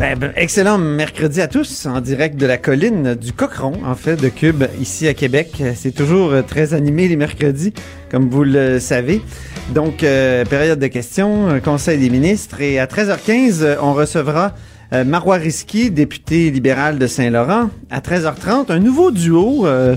[0.00, 4.16] Ben, ben, excellent mercredi à tous en direct de la colline du Cochron, en fait,
[4.16, 5.62] de Cube, ici à Québec.
[5.74, 7.74] C'est toujours euh, très animé les mercredis,
[8.10, 9.20] comme vous le savez.
[9.74, 12.62] Donc, euh, période de questions, euh, Conseil des ministres.
[12.62, 14.54] Et à 13h15, euh, on recevra
[14.92, 17.70] euh, Marois Risky, député libéral de Saint-Laurent.
[17.90, 19.94] À 13h30, un nouveau duo euh,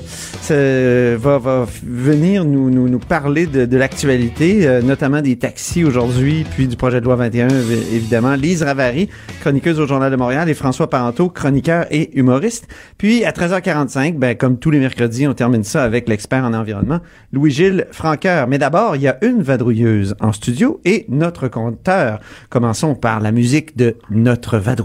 [1.20, 6.46] va, va venir nous, nous, nous parler de, de l'actualité, euh, notamment des taxis aujourd'hui,
[6.56, 8.36] puis du projet de loi 21, évi- évidemment.
[8.36, 9.10] Lise Ravary,
[9.42, 12.68] chroniqueuse au Journal de Montréal, et François Parenteau, chroniqueur et humoriste.
[12.98, 17.00] Puis à 13h45, ben, comme tous les mercredis, on termine ça avec l'expert en environnement,
[17.32, 18.48] Louis-Gilles Franqueur.
[18.48, 22.20] Mais d'abord, il y a une vadrouilleuse en studio et notre compteur.
[22.50, 24.83] Commençons par la musique de notre vadrouilleuse.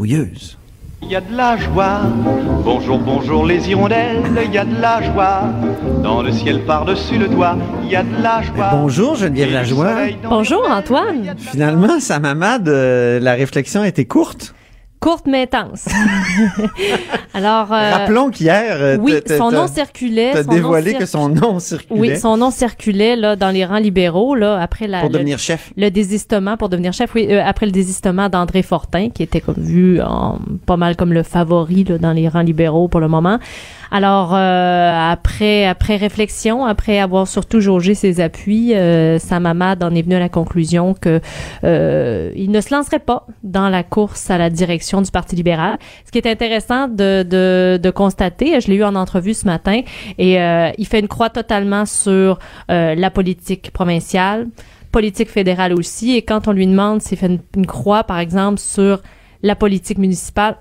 [1.02, 2.00] Il y a de la joie,
[2.64, 5.44] bonjour, bonjour les hirondelles, il y a de la joie,
[6.02, 8.70] dans le ciel par-dessus le toit, il y a de la joie.
[8.72, 9.94] Bonjour, Geneviève Lajoie.
[10.28, 11.34] Bonjour Antoine.
[11.38, 14.54] Finalement, sa mamade, euh, la réflexion été courte.
[15.00, 15.86] Courte mais intense.
[17.34, 20.32] Alors, euh, Rappelons qu'hier, euh, oui, son nom circulait.
[20.32, 24.34] t'as dévoilé que son nom circulait Oui, son nom circulait là dans les rangs libéraux
[24.34, 25.72] là après la pour le, devenir chef.
[25.76, 27.14] le désistement pour devenir chef.
[27.14, 31.12] Oui, euh, après le désistement d'André Fortin qui était comme vu en, pas mal comme
[31.12, 33.38] le favori là, dans les rangs libéraux pour le moment.
[33.90, 39.94] Alors euh, après après réflexion, après avoir surtout jaugé ses appuis, euh, sa mamade en
[39.94, 41.20] est venue à la conclusion que
[41.64, 45.78] euh, il ne se lancerait pas dans la course à la direction du Parti libéral.
[46.04, 49.80] Ce qui est intéressant de, de, de constater, je l'ai eu en entrevue ce matin,
[50.18, 52.38] et euh, il fait une croix totalement sur
[52.70, 54.48] euh, la politique provinciale,
[54.92, 58.58] politique fédérale aussi, et quand on lui demande s'il fait une, une croix, par exemple,
[58.58, 59.00] sur
[59.42, 60.56] la politique municipale,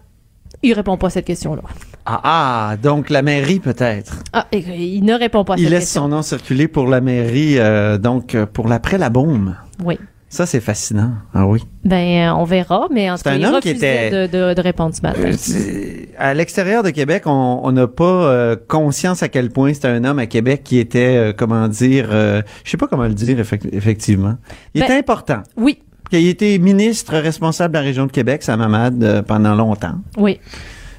[0.63, 1.63] il répond pas à cette question-là.
[2.09, 4.16] Ah, ah, donc la mairie peut-être.
[4.31, 6.03] Ah, il ne répond pas à Il laisse question.
[6.03, 9.56] son nom circuler pour la mairie, euh, donc euh, pour l'après la bombe.
[9.84, 10.00] Oui.
[10.29, 11.12] Ça, c'est fascinant.
[11.34, 11.62] Ah oui.
[11.84, 14.53] Ben, on verra, mais en tout cas, un il homme qui refusait était- de, de,
[14.53, 15.19] de répondre ce matin.
[15.22, 20.03] Euh, à l'extérieur de Québec, on n'a pas euh, conscience à quel point c'était un
[20.06, 23.38] homme à Québec qui était, euh, comment dire, euh, je sais pas comment le dire
[23.40, 24.35] effec- effectivement.
[24.73, 25.44] Il Ben- était important.
[25.57, 25.79] Oui,
[26.13, 29.96] Il était ministre responsable de la région de Québec, sa mamade, pendant longtemps.
[30.17, 30.40] oui.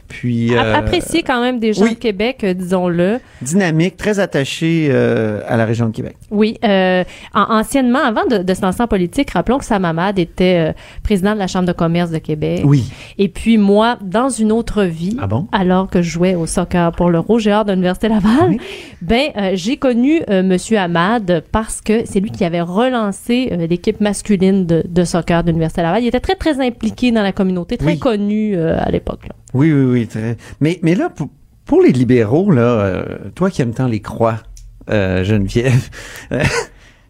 [0.09, 1.91] Puis euh, Apprécié quand même des gens oui.
[1.95, 3.21] de Québec, euh, disons-le.
[3.43, 6.17] dynamique, très attaché euh, à la région de Québec.
[6.31, 7.05] Oui, euh,
[7.35, 11.35] en- anciennement, avant de, de se lancer en politique, rappelons que sa mamade était président
[11.35, 12.63] de la Chambre de commerce de Québec.
[12.65, 12.85] Oui.
[13.19, 15.47] Et puis moi, dans une autre vie, Ah bon?
[15.53, 18.61] alors que je jouais au soccer pour le Rouge et Or de l'Université Laval, Oui.
[19.03, 24.83] ben j'ai connu Monsieur Ahmad parce que c'est lui qui avait relancé l'équipe masculine de,
[24.89, 26.03] de soccer de l'Université Laval.
[26.03, 27.99] Il était très très impliqué dans la communauté, très Oui.
[27.99, 29.29] connu à l'époque.
[29.55, 30.07] Oui, oui, oui.
[30.07, 31.29] très- Mais, mais là, pour,
[31.65, 33.05] pour les libéraux, là, euh,
[33.35, 34.37] toi qui aimes tant les croix,
[34.91, 35.89] euh, Geneviève,
[36.33, 36.43] euh,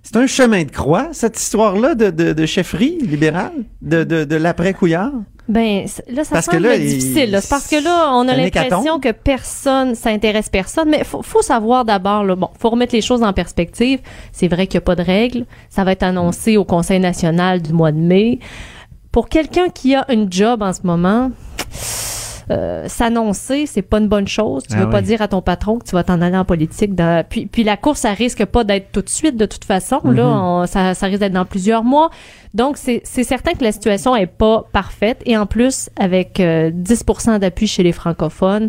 [0.02, 4.36] c'est un chemin de croix, cette histoire-là de, de, de chefferie libérale, de, de, de
[4.36, 5.12] l'après-couillard?
[5.48, 7.30] Ben là, ça Parce semble là, difficile.
[7.30, 7.40] là.
[7.48, 10.90] Parce que là, on a l'impression que personne, ça intéresse personne.
[10.90, 14.00] Mais faut, faut savoir d'abord, là, bon, faut remettre les choses en perspective.
[14.30, 15.46] C'est vrai qu'il n'y a pas de règles.
[15.70, 18.40] Ça va être annoncé au Conseil national du mois de mai.
[19.10, 21.30] Pour quelqu'un qui a une job en ce moment,
[22.50, 24.62] euh, s'annoncer, c'est pas une bonne chose.
[24.68, 26.94] Tu Ah veux pas dire à ton patron que tu vas t'en aller en politique.
[26.94, 27.24] Dans...
[27.28, 30.00] Puis, puis la course, ça risque pas d'être tout de suite, de toute façon.
[30.04, 30.40] Là, Mhm.
[30.42, 32.10] on- ça, ça risque d'être dans plusieurs mois.
[32.54, 35.20] Donc, c'est c'est certain que la situation est pas parfaite.
[35.26, 38.68] Et en plus, avec euh, 10% d'appui chez les francophones,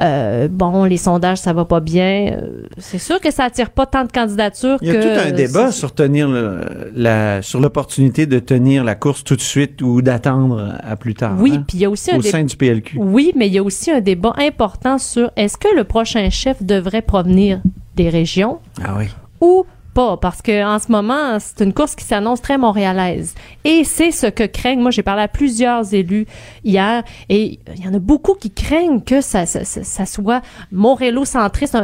[0.00, 2.32] euh, bon, les sondages, ça va pas bien.
[2.32, 5.02] Euh, c'est sûr que ça attire pas tant de candidatures Il y a que...
[5.02, 9.40] tout un débat sur tenir le- la, sur l'opportunité de tenir la course tout de
[9.40, 11.36] suite ou d'attendre à plus tard.
[11.38, 12.98] Oui, hein, puis il y a aussi au sein du PLQ.
[13.00, 16.62] Oui, mais il y a aussi un débat important sur est-ce que le prochain chef
[16.62, 17.60] devrait provenir
[17.94, 19.06] des régions Ah oui.
[19.40, 19.64] ou
[19.96, 23.34] pas parce que en ce moment, c'est une course qui s'annonce très montréalaise.
[23.64, 24.82] Et c'est ce que craignent.
[24.82, 26.26] Moi, j'ai parlé à plusieurs élus
[26.64, 31.78] hier et il y en a beaucoup qui craignent que ça, soit montréalo-centriste.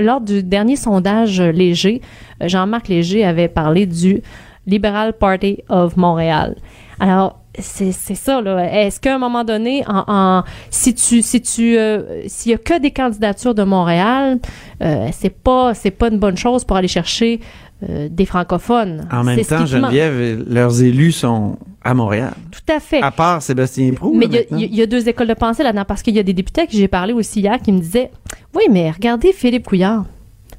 [0.00, 2.02] Lors du dernier sondage léger,
[2.40, 4.22] Jean-Marc Léger avait parlé du
[4.68, 6.54] Liberal Party of Montréal.
[7.00, 8.72] Alors, c'est c'est ça là.
[8.72, 12.58] Est-ce qu'à un moment donné, en, en- si tu si tu euh, s'il y a
[12.58, 14.38] que des candidatures de Montréal,
[14.82, 17.40] euh, c'est pas c'est pas une bonne chose pour aller chercher
[17.88, 19.06] euh, des francophones.
[19.12, 19.64] En même temps.
[19.66, 22.32] Geneviève, leurs élus sont à Montréal.
[22.50, 23.00] Tout à fait.
[23.02, 24.12] À part Sébastien Prou.
[24.14, 26.32] Mais il y a- y, deux écoles de pensée là-dedans parce qu'il y a des
[26.34, 28.10] députés à qui j'ai parlé aussi hier qui me disaient
[28.54, 30.04] Oui, mais regardez Philippe Couillard.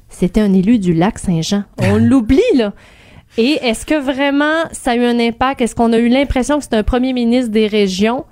[0.08, 1.64] C'était un élu du lac Saint-Jean.
[1.78, 2.72] On l'oublie, là.
[3.38, 5.60] Et est-ce que vraiment ça a eu un impact?
[5.60, 8.24] Est-ce qu'on a eu l'impression que c'était un premier ministre des régions?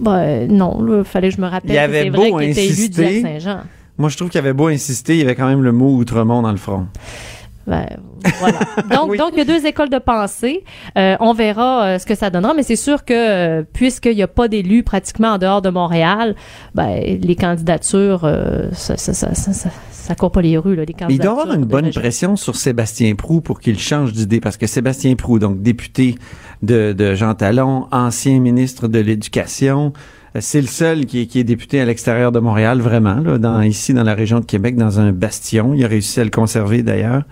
[0.00, 2.70] Ben, non, il fallait que je me rappelle Il que avait vrai beau était élu
[2.70, 3.22] lac insister.
[3.22, 3.60] Saint-Jean.
[3.96, 6.42] Moi, je trouve qu'il avait beau insister, il y avait quand même le mot Outremont
[6.42, 6.86] dans le front.
[7.66, 7.86] Ben,
[8.38, 8.58] voilà.
[8.94, 9.18] Donc, Oui.
[9.18, 10.64] donc, il y a deux écoles de pensée.
[10.98, 14.22] Euh, on verra euh, ce que ça donnera, mais c'est sûr que euh, puisqu'il n'y
[14.22, 16.34] a pas d'élus pratiquement en dehors de Montréal,
[16.74, 20.84] ben, les candidatures, euh, ça, ça, ça, ça, ça, ça court pas les rues, là,
[20.84, 22.00] les Mais il doit y avoir une bonne région.
[22.00, 26.16] pression sur Sébastien Prou pour qu'il change d'idée, parce que Sébastien Prou, donc député
[26.62, 29.92] de, de Jean Talon, ancien ministre de l'Éducation,
[30.40, 33.60] c'est le seul qui est, qui est député à l'extérieur de Montréal, vraiment, là, dans,
[33.62, 35.74] ici dans la région de Québec, dans un bastion.
[35.74, 37.22] Il a réussi à le conserver d'ailleurs.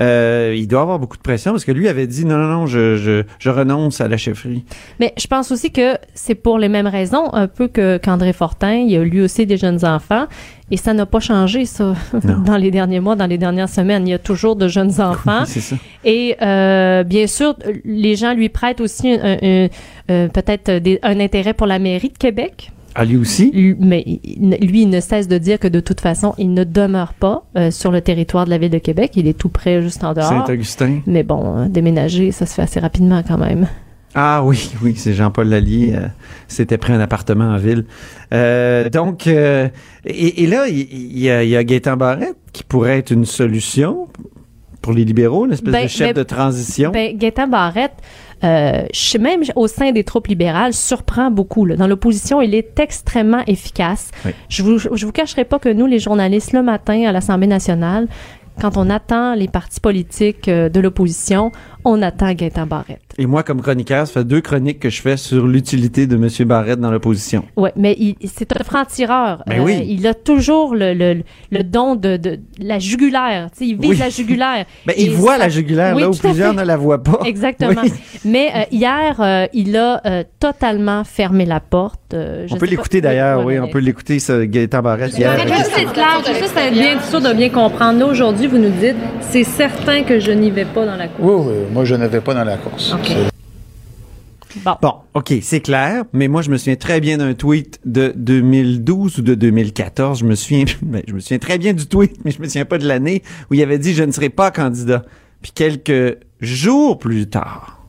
[0.00, 2.66] Euh, il doit avoir beaucoup de pression parce que lui avait dit non, non, non,
[2.66, 4.64] je, je, je renonce à la chefferie.
[4.98, 8.72] Mais je pense aussi que c'est pour les mêmes raisons, un peu que qu'André Fortin.
[8.76, 10.26] Il y a lui aussi des jeunes enfants.
[10.72, 11.94] Et ça n'a pas changé, ça,
[12.46, 14.06] dans les derniers mois, dans les dernières semaines.
[14.06, 15.44] Il y a toujours de jeunes enfants.
[15.44, 15.76] ça.
[16.04, 17.54] Et euh, bien sûr,
[17.84, 19.68] les gens lui prêtent aussi un- un- un-
[20.10, 20.70] euh, peut-être
[21.02, 22.70] un intérêt pour la mairie de Québec.
[22.94, 23.50] Ah, lui aussi?
[23.78, 24.04] Mais
[24.60, 27.70] lui, il ne cesse de dire que de toute façon, il ne demeure pas euh,
[27.70, 29.12] sur le territoire de la ville de Québec.
[29.14, 30.28] Il est tout près, juste en dehors.
[30.28, 31.00] Saint-Augustin.
[31.06, 33.68] Mais bon, hein, déménager, ça se fait assez rapidement quand même.
[34.16, 35.92] Ah oui, oui, c'est Jean-Paul Lallier.
[35.94, 36.08] euh,
[36.48, 37.84] S'était pris un appartement en ville.
[38.34, 39.68] Euh, donc, euh,
[40.04, 43.24] et, et là, il y, a, il y a Gaétan Barrette qui pourrait être une
[43.24, 44.08] solution
[44.82, 46.90] pour les libéraux, une espèce Ben, de chef ben, de transition.
[46.90, 47.92] Ben, Gaétan Barrette,
[48.44, 48.82] euh,
[49.18, 51.64] même au sein des troupes libérales, surprend beaucoup.
[51.64, 51.76] là.
[51.76, 54.10] Dans l'opposition, il est extrêmement efficace.
[54.24, 54.32] Oui.
[54.48, 58.08] Je vous, je vous cacherai pas que nous, les journalistes, le matin à l'Assemblée nationale,
[58.60, 61.50] quand on attend les partis politiques euh, de l'opposition,
[61.84, 63.00] on attend Gaétan Barrette.
[63.18, 66.28] Et moi, comme chroniqueur, ça fait deux chroniques que je fais sur l'utilité de M.
[66.48, 67.44] Barrette dans l'opposition.
[67.56, 69.42] Ouais, mais il- c'est un franc-tireur.
[69.46, 69.84] Ben oui.
[69.88, 73.50] Il a toujours le, le, le don de, de la jugulaire.
[73.52, 73.96] Tu sais, il vise Oui.
[73.98, 74.64] la jugulaire.
[74.86, 77.20] Ben, il voit ça- la jugulaire Oui, là où plusieurs ne la voient pas.
[77.26, 77.80] Exactement.
[77.82, 77.92] Oui.
[78.24, 82.00] Mais euh, hier, euh, il a euh, totalement fermé la porte.
[82.14, 85.32] Euh, je On peut l'écouter d'ailleurs, oui, on peut l'écouter, ce Gaétan Barrette hier.
[85.74, 87.98] c'est clair, ça, c'est bien sûr de bien comprendre.
[87.98, 91.46] Là, aujourd'hui, vous nous dites, c'est certain que je n'y vais pas dans la cour.
[91.46, 92.92] Oui, oui, moi je ne vais pas dans la course.
[92.94, 93.06] OK.
[93.06, 93.30] C'est-
[94.64, 94.74] Bon.
[94.82, 99.18] Bon, OK, c'est clair, mais moi, je me souviens très bien d'un tweet de 2012
[99.18, 100.18] ou de 2014.
[100.18, 102.64] Je me souviens, ben, je me souviens très bien du tweet, mais je me souviens
[102.64, 105.04] pas de l'année où il avait dit «Je ne serai pas candidat».
[105.42, 107.79] Puis quelques jours plus tard,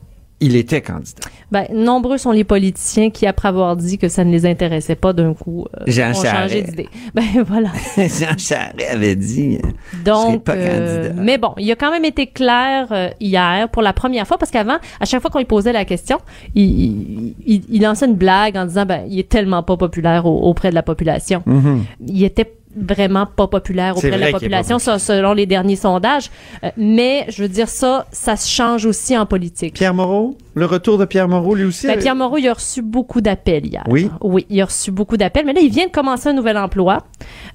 [0.42, 1.22] il était candidat.
[1.50, 5.12] Ben, nombreux sont les politiciens qui, après avoir dit que ça ne les intéressait pas
[5.12, 6.88] d'un coup, euh, Jean ont changé d'idée.
[7.14, 7.70] Ben voilà.
[7.96, 9.68] Jean Charest avait dit euh,
[10.04, 11.22] Donc, pas euh, candidat.
[11.22, 14.50] mais bon, il a quand même été clair euh, hier pour la première fois parce
[14.50, 16.18] qu'avant, à chaque fois qu'on lui posait la question,
[16.54, 20.26] il, il, il- il lançait une blague en disant ben il est tellement pas populaire
[20.26, 21.42] au- auprès de la population.
[21.46, 21.84] Mhm.
[22.06, 26.30] Il était vraiment pas populaire auprès de la population ça, selon les derniers sondages.
[26.64, 29.74] Euh, mais je veux dire ça, ça se change aussi en politique.
[29.74, 31.86] Pierre Moreau, le retour de Pierre Moreau, lui aussi.
[31.86, 33.84] Ben, avait- Pierre Moreau, il a reçu beaucoup d'appels hier.
[33.88, 34.10] Oui.
[34.20, 35.46] Oui, il a reçu beaucoup d'appels.
[35.46, 36.98] Mais là, il vient de commencer un nouvel emploi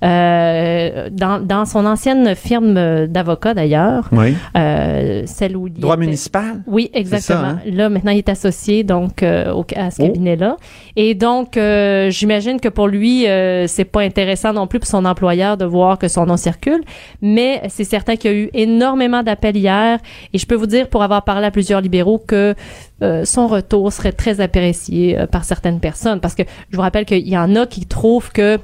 [0.04, 4.10] euh, dans, dans son ancienne firme euh, d'avocat, d'ailleurs.
[4.12, 4.36] Oui.
[4.56, 6.64] Euh, celle où il Droit était- municipal?
[6.68, 7.40] Oui, exactement.
[7.42, 7.60] ça, hein?
[7.66, 10.06] Là, maintenant, il est associé donc euh, au, à ce Oh.
[10.08, 10.58] cabinet-là.
[10.96, 15.06] Et donc, euh, j'imagine que pour lui, euh, c'est pas intéressant non plus pour son
[15.06, 16.82] employeur de voir que son nom circule.
[17.22, 20.00] Mais c'est certain qu'il y a eu énormément d'appels hier.
[20.34, 22.56] Et je peux vous dire, pour avoir parlé à plusieurs libéraux, que
[23.02, 26.20] euh, son retour serait très apprécié euh, par certaines personnes.
[26.20, 28.60] Parce que je vous rappelle qu'il y en a qui trouvent que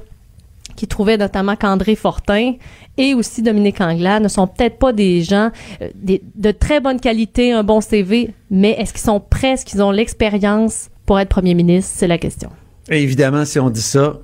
[0.76, 2.54] qui trouvaient notamment qu'André Fortin
[2.96, 5.50] et aussi Dominique Anglade ne sont peut-être pas des gens
[5.82, 9.82] euh, de très bonne qualité, un bon CV, mais est-ce qu'ils sont prêts, est-ce qu'ils
[9.82, 11.92] ont l'expérience pour être premier ministre?
[11.94, 12.50] C'est la question.
[12.90, 14.14] Évidemment, si on dit ça,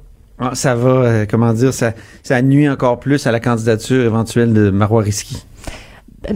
[0.40, 1.92] ah, ça va, comment dire, ça,
[2.24, 5.04] ça nuit encore plus à la candidature éventuelle de Marois.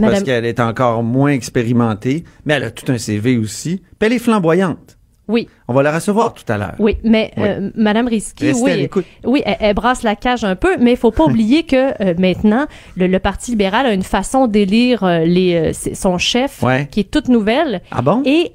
[0.00, 3.82] Parce qu'elle est encore moins expérimentée, mais elle a tout un CV aussi.
[3.98, 4.98] Puis elle est flamboyante.
[5.26, 5.48] Oui.
[5.68, 6.74] On va la recevoir tout à l'heure.
[6.78, 7.44] Oui, mais Oui.
[7.48, 8.88] euh, Madame Risky, oui,
[9.24, 12.12] oui, elle, elle brasse la cage un peu, mais il faut pas oublier que euh,
[12.18, 16.88] maintenant le, le Parti libéral a une façon d'élire euh, les son chef Ouais.
[16.90, 18.22] qui est toute nouvelle Ah bon?
[18.26, 18.50] et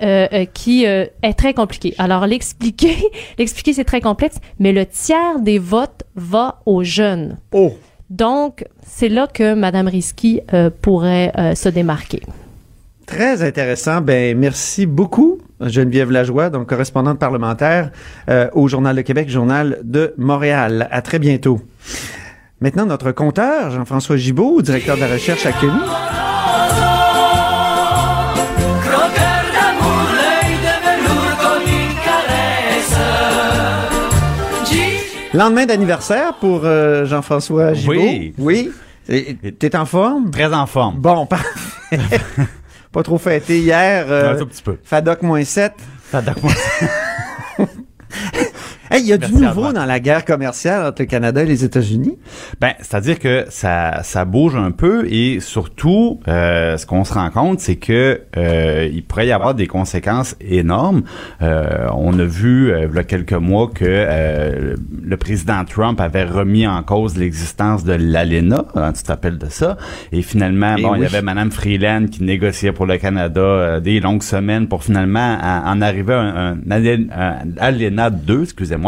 [0.53, 1.95] qui est très compliquée.
[1.97, 2.95] Alors l'expliquer,
[3.39, 7.39] l'expliquer c'est très complexe, mais le tiers des votes va aux jeunes.
[7.51, 7.73] Oh!
[8.09, 12.21] Donc c'est là que Madame Risky euh, pourrait euh, se démarquer.
[13.05, 14.01] Très intéressant.
[14.01, 17.91] Ben, merci beaucoup, Geneviève Lajoie, donc correspondante parlementaire
[18.29, 20.87] euh, au Journal de Québec, Journal de Montréal.
[20.91, 21.59] À très bientôt.
[22.61, 26.28] Maintenant, notre compteur, Jean-François Gibault, directeur de la recherche à CUNY.
[35.33, 37.93] Lendemain d'anniversaire pour euh, Jean-François Gibault.
[37.93, 38.33] Oui.
[38.37, 38.71] Oui.
[39.59, 40.31] T'es en forme?
[40.31, 40.95] Très en forme.
[40.97, 41.49] Bon, parfait.
[42.91, 44.05] Pas trop fêté hier.
[44.09, 44.77] euh, Un tout petit peu.
[44.83, 45.73] FADOC moins 7.
[46.11, 47.67] Ça donne moi-
[48.91, 51.45] Hey, il y a du Merci nouveau dans la guerre commerciale entre le Canada et
[51.45, 52.17] les États-Unis?
[52.59, 57.29] Ben, c'est-à-dire que ça, ça bouge un peu et surtout, euh, ce qu'on se rend
[57.29, 61.03] compte, c'est que euh, il pourrait y avoir des conséquences énormes.
[61.43, 66.01] Euh, on a vu euh, il y a quelques mois que euh, le président Trump
[66.01, 69.77] avait remis en cause l'existence de l'ALENA, hein, tu te rappelles de ça,
[70.11, 73.79] et finalement, Eh bon, il y avait Madame Freeland qui négociait pour le Canada euh,
[73.79, 78.43] des longues semaines pour finalement en, en arriver à un, un, ALEN- un ALENA 2,
[78.43, 78.78] excusez-moi,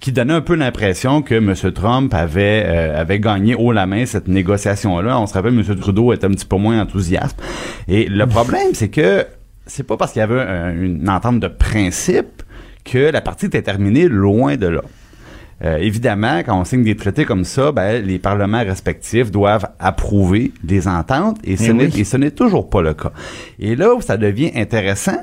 [0.00, 1.54] qui donnait un peu l'impression que M.
[1.72, 5.18] Trump avait euh, avait gagné haut la main cette négociation-là.
[5.20, 5.62] On se rappelle, M.
[5.76, 7.40] Trudeau était un petit peu moins enthousiaste.
[7.88, 9.26] Et le problème, c'est que
[9.66, 12.42] c'est pas parce qu'il y avait un- une entente de principe
[12.84, 14.82] que la partie était terminée loin de là.
[15.64, 20.52] Euh, évidemment, quand on signe des traités comme ça, ben, les parlements respectifs doivent approuver
[20.64, 22.18] des ententes et ce Eh oui.
[22.18, 23.12] n'est toujours pas le cas.
[23.60, 25.16] Et là où ça devient intéressant,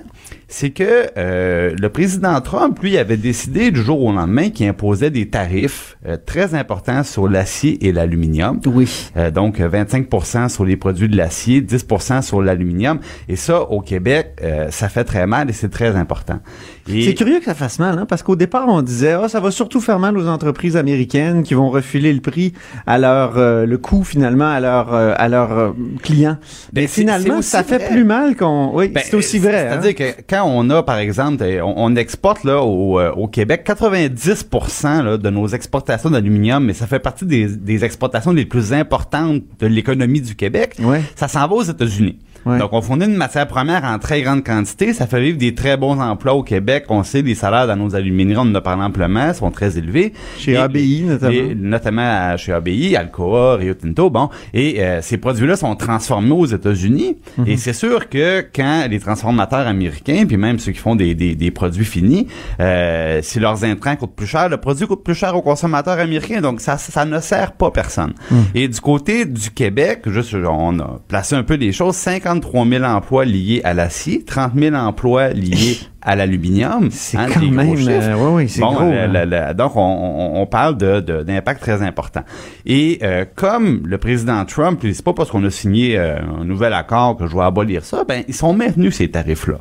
[0.53, 5.09] c'est que euh, le président Trump, lui, avait décidé du jour au lendemain qu'il imposait
[5.09, 8.59] des tarifs euh, très importants sur l'acier et l'aluminium.
[8.65, 9.09] Oui.
[9.15, 12.99] Euh, donc, euh, 25% sur les produits de l'acier, 10% sur l'aluminium.
[13.29, 16.39] Et ça, au Québec, euh, ça fait très mal et c'est très important.
[16.87, 19.51] C'est curieux que ça fasse mal, hein, parce qu'au départ, on disait, ah, ça va
[19.51, 22.51] surtout faire mal aux entreprises américaines qui vont refiler le prix
[22.85, 25.69] à leur, euh, le coût finalement à leurs, euh, à leurs euh,
[26.03, 26.37] clients.
[26.73, 29.67] Mais Ben, c'est- finalement, ça fait plus mal qu'on, oui, Ben, c'est aussi vrai.
[29.69, 29.79] hein.
[29.81, 33.65] C'est-à-dire que quand on a, par exemple, on, on exporte là au, euh, au Québec
[33.67, 38.73] 90% là, de nos exportations d'aluminium, mais ça fait partie des, des exportations les plus
[38.73, 40.75] importantes de l'économie du Québec.
[40.79, 41.01] Ouais.
[41.15, 42.17] Ça s'en va aux États-Unis.
[42.45, 42.57] Ouais.
[42.57, 44.93] Donc, on fournit une matière première en très grande quantité.
[44.93, 46.85] Ça fait vivre des très bons emplois au Québec.
[46.89, 50.13] On sait, les salaires dans nos alumineries, on en a parlé amplement, sont très élevés.
[50.37, 51.31] Chez Et- ABI, notamment.
[51.31, 54.29] et notamment à- chez ABI, Alcoa, Rio Tinto, bon.
[54.53, 57.17] Et euh, ces produits-là sont transformés aux États-Unis.
[57.37, 57.47] Mhm.
[57.47, 61.35] Et c'est sûr que quand les transformateurs américains, puis même ceux qui font des, des,
[61.35, 62.27] des produits finis,
[62.59, 66.41] euh, si leurs intrants coûtent plus cher, le produit coûte plus cher aux consommateurs américains.
[66.41, 68.13] Donc ça, ça ne sert pas personne.
[68.29, 68.37] Mhm.
[68.55, 71.95] Et du côté du Québec, juste on a placé un peu les choses,
[72.39, 76.89] 53 000 emplois liés à l'acier, 30 000 emplois liés à l'aluminium.
[76.91, 78.89] C'est Hein, quand même, euh, c'est Bon, gros.
[78.89, 79.07] la- hein.
[79.07, 82.21] la- la- donc, on, on- on parle de, de- d'impact très important.
[82.65, 86.45] Et euh, comme le président Trump, puis c'est pas parce qu'on a signé euh, un
[86.45, 89.59] nouvel accord que je vais abolir ça, ben ils sont maintenus ces tarifs-là.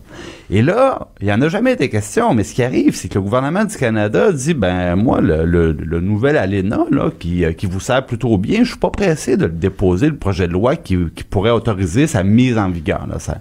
[0.50, 3.14] Et là, il y en a jamais été question, mais ce qui arrive, c'est que
[3.14, 7.52] le gouvernement du Canada dit, ben moi, le, le- le nouvel ALENA, là, qui, euh,
[7.52, 10.52] qui vous sert plutôt bien, je suis pas pressé de le déposer, le projet de
[10.52, 13.06] loi qui, qui pourrait autoriser sa mise en vigueur.
[13.08, 13.38] Là, ça.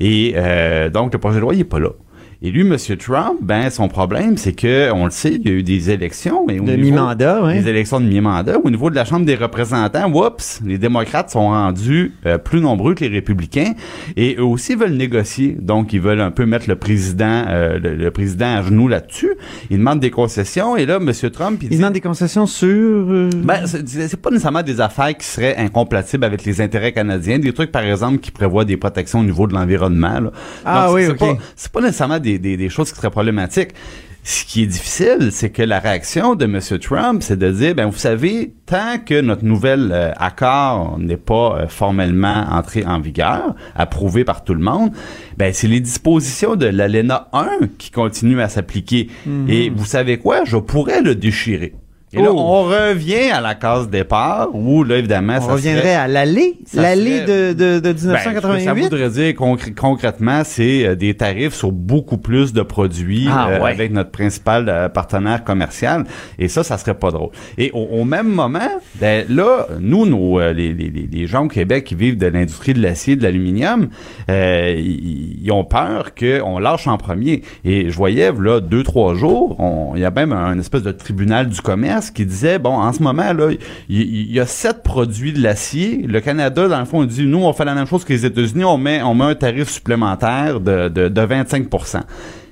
[0.00, 1.90] Et euh, donc, le projet de loi, il est pas là.
[2.42, 2.74] Et lui, M.
[2.96, 6.44] Trump, ben son problème, c'est que on le sait, il y a eu des élections,
[6.44, 7.60] au De mi-mandat, oui.
[7.60, 8.58] des élections de mi-mandat.
[8.64, 12.94] Au niveau de la Chambre des représentants, whoops, les démocrates sont rendus euh, plus nombreux
[12.94, 13.74] que les républicains
[14.16, 15.54] et eux aussi veulent négocier.
[15.60, 19.32] Donc, ils veulent un peu mettre le président, euh, le, le président à genoux là-dessus.
[19.68, 21.12] Ils demandent des concessions et là, M.
[21.30, 22.66] Trump, il Ils dit, demandent des concessions sur...
[22.68, 27.38] euh, ben, c'est pas nécessairement des affaires qui seraient incompatibles avec les intérêts canadiens.
[27.38, 30.20] Des trucs, par exemple, qui prévoient des protections au niveau de l'environnement.
[30.20, 30.32] là.
[30.64, 31.18] Ah Donc, oui, c'est ok.
[31.18, 33.70] pas- C'est pas nécessairement des, des, des choses qui seraient problématiques.
[34.22, 36.60] Ce qui est difficile, c'est que la réaction de M.
[36.78, 41.56] Trump, c'est de dire, ben vous savez, tant que notre nouvel euh, accord n'est pas
[41.56, 44.90] euh, formellement entré en vigueur, approuvé par tout le monde,
[45.38, 47.46] ben c'est les dispositions de l'ALENA 1
[47.78, 49.08] qui continuent à s'appliquer.
[49.24, 49.48] Mhm.
[49.48, 50.44] Et vous savez quoi?
[50.44, 51.72] Je pourrais le déchirer.
[52.12, 52.36] Et là, Oh.
[52.38, 56.54] on revient à la case départ où, là, évidemment, On ça reviendrait serait- à l'allée,
[56.74, 58.82] l'allée de, de, de Ben, ce que ça 1988.
[58.82, 63.60] voudrait dire concr- concrètement, c'est euh, des tarifs sur beaucoup plus de produits Ah, euh,
[63.62, 63.70] ouais.
[63.70, 66.02] avec notre principal euh, partenaire commercial.
[66.40, 67.30] Et ça, ça serait pas drôle.
[67.58, 68.58] Et au, au même moment,
[69.00, 72.82] ben, là, nous, nos, les, les, les- gens au Québec qui vivent de l'industrie de
[72.82, 73.88] l'acier, de l'aluminium,
[74.28, 77.42] ils ont peur qu'on lâche en premier.
[77.64, 79.56] Et je voyais, là, deux, trois jours,
[79.94, 83.02] il y a même un espèce de tribunal du commerce qui disait, bon, en ce
[83.02, 83.50] moment, là,
[83.88, 86.04] il y, a sept produits de l'acier.
[86.06, 88.64] Le Canada, dans le fond, dit, nous, on fait la même chose que les États-Unis,
[88.64, 92.00] on met, on met un tarif supplémentaire de, de, de 25%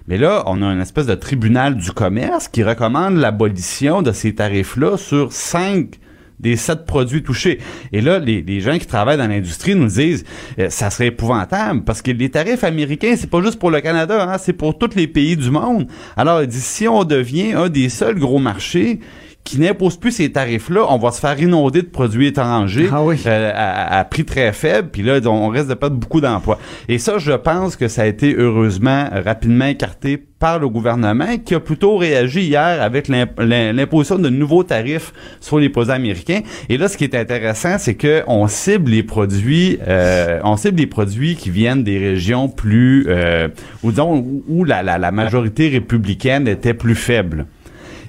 [0.08, 4.34] mais là, on a une espèce de tribunal du commerce qui recommande l'abolition de ces
[4.34, 6.00] tarifs-là sur cinq
[6.40, 7.58] des sept produits touchés.
[7.92, 10.24] Et là, les, les gens qui travaillent dans l'industrie nous disent
[10.58, 14.26] euh, ça serait épouvantable parce que les tarifs américains, c'est pas juste pour le Canada,
[14.30, 15.88] hein, c'est pour tous les pays du monde.
[16.16, 19.00] Alors, ils disent si on devient un des seuls gros marchés
[19.48, 23.16] qui n'impose plus ces tarifs-là, on va se faire inonder de produits étrangers Ah oui.
[23.26, 26.58] euh, à, à prix très faible, puis là, on risque de perdre beaucoup d'emplois.
[26.88, 31.36] Et ça, je pense que ça a été heureusement euh, rapidement écarté par le gouvernement,
[31.44, 35.92] qui a plutôt réagi hier avec l'imp- l'im- l'imposition de nouveaux tarifs sur les produits
[35.92, 36.42] américains.
[36.68, 40.78] Et là, ce qui est intéressant, c'est que on cible les produits, euh, on cible
[40.78, 43.48] les produits qui viennent des régions plus, euh,
[43.82, 47.46] où disons, où la, la, la majorité républicaine était plus faible.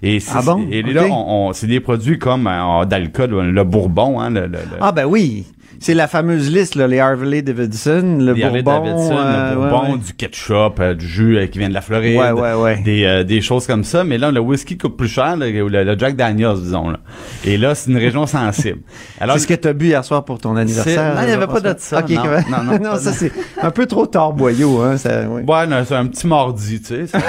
[0.01, 0.65] Et, Ah bon?
[0.71, 1.11] et là, Ok.
[1.11, 4.91] on, on- c'est des produits comme euh, d'alcool, le bourbon, hein, le, le- le- Ah
[4.91, 5.45] ben oui,
[5.81, 8.61] c'est la fameuse liste, là, les Harley Davidson, le Bourbon.
[8.83, 9.97] Davidson, euh, le bourbon, ouais.
[9.99, 12.81] du ketchup, euh, du jus euh, qui vient de la Floride, Ouais, ouais, ouais.
[12.83, 14.03] Des, euh, des choses comme ça.
[14.03, 16.89] Mais là, le whisky coûte plus cher, le, le- le Jack Daniels, disons.
[16.89, 16.99] Là.
[17.45, 18.79] Et là, c'est une région sensible.
[19.21, 21.15] Alors, C'est ce que t'as bu hier soir pour ton anniversaire.
[21.15, 22.07] Non, il y avait là, pas de ça, non.
[22.07, 24.97] comment- Non, non, ça c'est un peu trop tard boyau, hein.
[24.97, 25.43] Ça, ouais.
[25.45, 27.17] ouais, non, c'est un petit mardi, tu sais.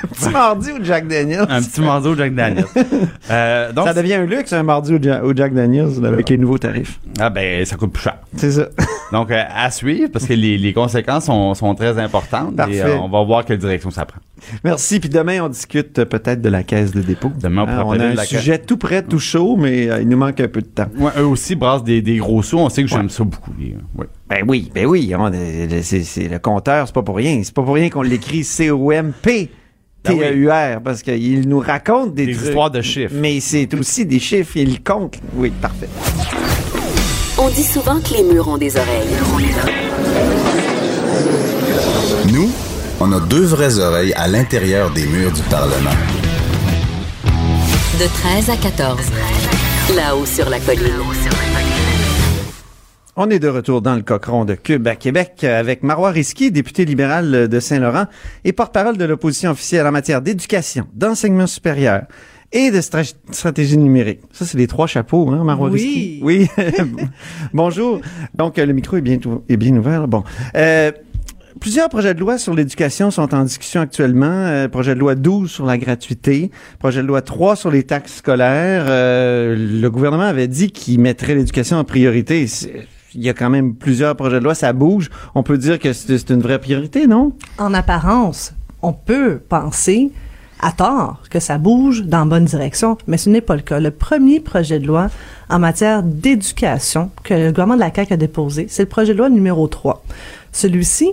[0.00, 1.46] c'est Petit mardi au Jack Daniels.
[1.48, 2.64] un petit mardi au Jack Daniels.
[3.30, 6.38] Euh, donc, ça devient un luxe, un mardi Ja- au Jack Daniels, là, avec les
[6.38, 6.98] nouveaux tarifs.
[7.20, 8.16] ah ben, ça coûte plus cher.
[8.36, 8.68] C'est ça.
[9.12, 12.56] Donc, euh, à suivre, parce que les, les conséquences sont, sont très importantes.
[12.56, 12.76] Parfait.
[12.76, 14.20] Et euh, on va voir quelle direction ça prend.
[14.64, 14.98] Merci.
[15.00, 17.30] Puis demain, on discute peut-être de la caisse de dépôt.
[17.40, 18.38] Demain, on Hein, pourra on a un la caisse.
[18.40, 20.86] sujet tout prêt, tout chaud, mais euh, il nous manque un peu de temps.
[20.98, 22.58] Ouais, eux aussi brassent des, des gros sous.
[22.58, 23.52] On sait que j'aime ça beaucoup.
[23.58, 24.06] les- ouais.
[24.30, 25.12] Ben oui, ben oui.
[25.18, 27.40] on est- c'est, c'est le compteur, c'est pas pour rien.
[27.44, 29.50] C'est pas pour rien qu'on l'écrit C-O-M-P.
[30.04, 32.46] T-E-U-R, parce qu'il nous raconte des, Des trucs.
[32.48, 33.14] histoires de chiffres.
[33.16, 35.16] Mais c'est aussi des chiffres, il compte.
[35.34, 35.88] Oui, parfait.
[37.38, 39.08] On dit souvent que les murs ont des oreilles.
[42.32, 42.50] Nous,
[43.00, 45.90] on a deux vraies oreilles à l'intérieur des murs du Parlement.
[48.00, 48.98] De 13 à 14.
[49.96, 50.92] Là-haut sur la colline.
[53.20, 56.84] On est de retour dans le cochon de Cube à Québec avec Marois Risky, député
[56.84, 58.04] libéral de Saint-Laurent
[58.44, 62.02] et porte-parole de l'opposition officielle en matière d'éducation, d'enseignement supérieur
[62.52, 64.20] et de stra- stratégie numérique.
[64.30, 66.20] Ça, c'est les trois chapeaux, hein, Marois Risky?
[66.22, 66.46] Oui.
[67.52, 68.00] Bonjour.
[68.36, 70.06] Donc, le micro est bien, est bien ouvert.
[70.06, 70.22] Bon.
[70.54, 70.92] Euh,
[71.60, 74.26] Plusieurs projets de loi sur l'éducation sont en discussion actuellement.
[74.30, 78.18] Euh, projet de loi 12 sur la gratuité, projet de loi 3 sur les taxes
[78.18, 78.84] scolaires.
[78.86, 82.46] Euh, le gouvernement avait dit qu'il mettrait l'éducation en priorité.
[83.18, 85.10] Il y a quand même plusieurs projets de loi, ça bouge.
[85.34, 87.32] On peut dire que c'est c'est une vraie priorité, non?
[87.58, 90.12] En apparence, on peut penser
[90.60, 93.80] à tort que ça bouge dans la bonne direction, mais ce n'est pas le cas.
[93.80, 95.08] Le premier projet de loi
[95.50, 99.18] en matière d'éducation que le gouvernement de la CAQ a déposé, c'est le projet de
[99.18, 100.04] loi numéro 3.
[100.52, 101.10] Celui-ci,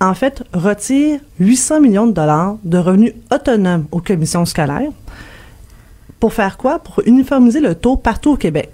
[0.00, 4.92] en fait, retire 800 millions de dollars de revenus autonomes aux commissions scolaires.
[6.20, 6.80] Pour faire quoi?
[6.80, 8.70] Pour uniformiser le taux partout au Québec.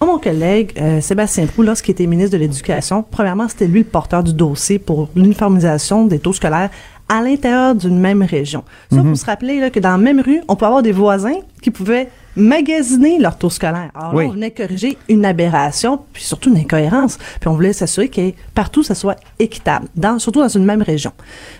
[0.00, 4.22] Mon collègue euh, Sébastien Prou, lorsqu'il était ministre de l'Éducation, premièrement, c'était lui le porteur
[4.22, 6.70] du dossier pour l'uniformisation des taux scolaires
[7.10, 8.64] à l'intérieur d'une même région.
[8.92, 11.36] Ça, faut se rappeler là, que dans la même rue, on peut avoir des voisins
[11.62, 13.90] qui pouvaient magasiner leur taux scolaire.
[13.94, 14.26] Alors là, Oui.
[14.28, 17.18] on venait corriger une aberration, puis surtout une incohérence.
[17.40, 18.20] Puis on voulait s'assurer que
[18.54, 21.12] partout, ça soit équitable, dans, surtout dans une même région.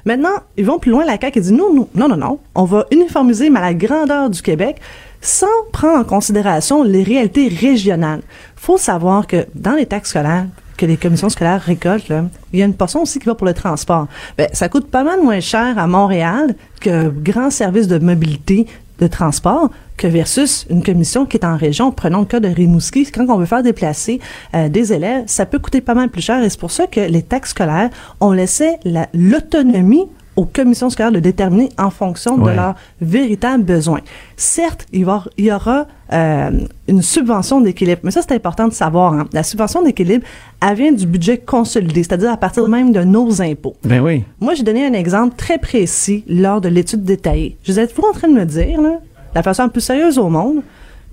[0.05, 2.65] Maintenant, ils vont plus loin, la CAQ, et dit non, non, non, non, non, on
[2.65, 4.77] va uniformiser mais à la grandeur du Québec
[5.21, 8.21] sans prendre en considération les réalités régionales.
[8.57, 12.13] faut savoir que dans les taxes scolaires, que les commissions scolaires récoltent,
[12.53, 14.07] il y a une portion aussi qui va pour le transport.
[14.37, 18.67] Ben, ça coûte pas mal moins cher à Montréal que grand service de mobilité
[19.01, 21.91] de transport que versus une commission qui est en région.
[21.93, 23.11] Prenons le cas de Rimouski.
[23.11, 24.21] Quand on veut faire déplacer
[24.55, 27.01] euh, des élèves, ça peut coûter pas mal plus cher et c'est pour ça que
[27.01, 30.07] les taxes scolaires, on laissait la- l'autonomie
[30.39, 34.01] aux commissions scolaires de déterminer en fonction de leurs véritables besoins.
[34.37, 36.51] Certes, il, va, il y aura euh,
[36.87, 39.15] une subvention d'équilibre, mais ça, c'est important de savoir.
[39.15, 39.25] hein.
[39.33, 40.25] La subvention d'équilibre,
[40.65, 43.75] elle vient du budget consolidé, c'est-à-dire à partir même de nos impôts.
[43.83, 44.25] Ben oui.
[44.41, 47.57] Moi, j'ai donné un exemple très précis lors de l'étude détaillée.
[47.65, 49.01] Je disais, êtes-vous en train de me dire là,
[49.35, 50.63] la façon la plus sérieuse au monde,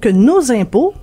[0.02, 0.94] que nos impôts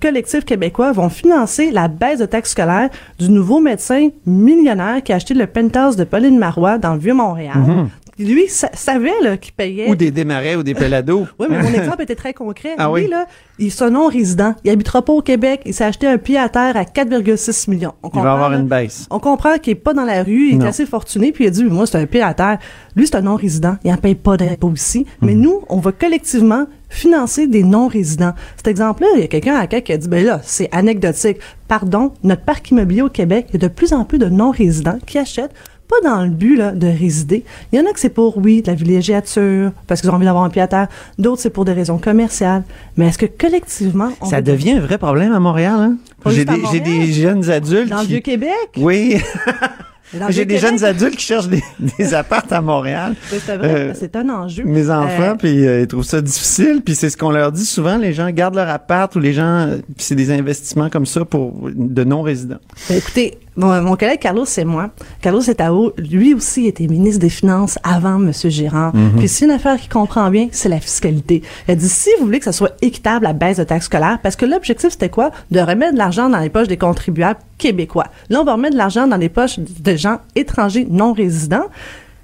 [0.00, 5.16] collectifs québécois vont financer la baisse de taxes scolaires du nouveau médecin millionnaire qui a
[5.16, 7.56] acheté le penthouse de Pauline Marois dans le Vieux-Montréal.
[7.58, 7.88] Mhm.
[8.20, 11.26] Lui sa- savait qu'il payait Ou des démarrais ou des pelados.
[11.38, 12.70] oui, mais mon exemple était très concret.
[12.76, 13.06] Ah Lui, oui?
[13.08, 13.26] là,
[13.60, 14.56] il est un non-résident.
[14.64, 15.62] Il habitera pas au Québec.
[15.66, 17.92] Il s'est acheté un pied à terre à 4,6 millions.
[18.02, 18.58] On Il va avoir là?
[18.58, 19.06] une baisse.
[19.12, 21.50] On comprend qu'il est pas dans la rue, il est assez fortuné, puis il a
[21.50, 22.58] dit, moi, c'est un pied à terre.
[22.96, 23.76] Lui, c'est un non-résident.
[23.84, 25.06] Il en paye pas d'impôts ici.
[25.22, 25.40] Mais Mhm.
[25.40, 28.34] nous, on va collectivement financer des non-résidents.
[28.56, 31.38] Cet exemple-là, il y a quelqu'un à CAQ qui a dit, ben là, c'est anecdotique.
[31.68, 34.98] Pardon, notre parc immobilier au Québec, il y a de plus en plus de non-résidents
[35.06, 35.54] qui achètent
[35.88, 37.44] pas dans le but là, de résider.
[37.72, 40.26] Il y en a que c'est pour, oui, de la villégiature, parce qu'ils ont envie
[40.26, 40.88] d'avoir un pied à terre.
[41.18, 42.62] D'autres, c'est pour des raisons commerciales.
[42.96, 44.10] Mais est-ce que collectivement...
[44.20, 45.80] on Ça devient un vrai problème à Montréal.
[45.80, 45.96] Hein?
[46.26, 47.88] J'ai des, jeunes adultes.
[47.88, 48.70] Dans le Vieux-Québec?
[48.76, 49.16] Oui.
[50.30, 51.62] J'ai des jeunes adultes qui cherchent des,
[51.98, 53.14] des appartes à Montréal.
[53.28, 54.64] C'est vrai, Euh, c'est un enjeu.
[54.64, 57.64] Mes enfants, Euh, puis euh, ils trouvent ça difficile, puis c'est ce qu'on leur dit
[57.66, 57.96] souvent.
[57.98, 61.68] Les gens gardent leur appart ou les gens, euh, c'est des investissements comme ça pour
[61.74, 62.58] de non-résidents.
[62.88, 64.90] Ben, écoutez, mon, mon collègue Carlos, c'est moi.
[65.20, 68.32] Carlos Etao, lui aussi était ministre des Finances avant M.
[68.32, 68.94] Girard.
[68.94, 69.18] Mhm.
[69.18, 71.42] Puis c'est une affaire qu'il comprend bien, c'est la fiscalité.
[71.66, 74.20] Il a dit, si vous voulez que ça soit équitable, la baisse de taxes scolaires,
[74.22, 75.32] parce que l'objectif, c'était quoi?
[75.50, 78.06] De remettre de l'argent dans les poches des contribuables québécois.
[78.30, 81.66] Là, on va remettre de l'argent dans les poches de gens étrangers non résidents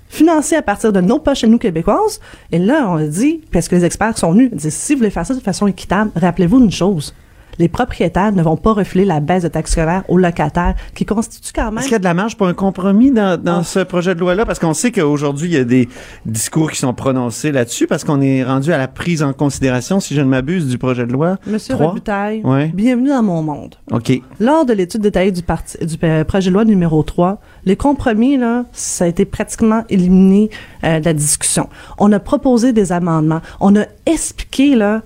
[0.09, 2.21] financés à partir de nos poches à nous québécoises.
[2.53, 4.99] Et là, on a dit, parce que les experts sont venus, ils disent, si vous
[4.99, 7.13] voulez faire ça de façon équitable, rappelez-vous une chose.
[7.59, 11.53] Les propriétaires ne vont pas refiler la baisse de taxes scolaires aux locataires, qui constitue
[11.55, 11.79] quand même...
[11.79, 14.21] Est-ce qu'il y a de la marge pour un compromis dans, dans ce projet de
[14.21, 14.45] loi-là?
[14.47, 15.89] Parce qu'on sait qu'aujourd'hui, il y a des
[16.27, 20.15] discours qui sont prononcés là-dessus, parce qu'on est rendu à la prise en considération, si
[20.15, 21.37] je ne m'abuse, du projet de loi.
[21.47, 21.89] Monsieur Trois?
[21.89, 22.71] Robitaille, Ouais.
[22.75, 23.77] bienvenue dans mon monde.
[23.93, 24.13] OK.
[24.41, 28.37] Lors de l'étude détaillée du, parti, du euh, projet de loi numéro 3, les compromis,
[28.37, 30.51] là, ça a été pratiquement éliminé
[30.85, 31.69] euh, de la discussion.
[31.99, 33.41] On a proposé des amendements.
[33.61, 35.03] On a expliqué, là,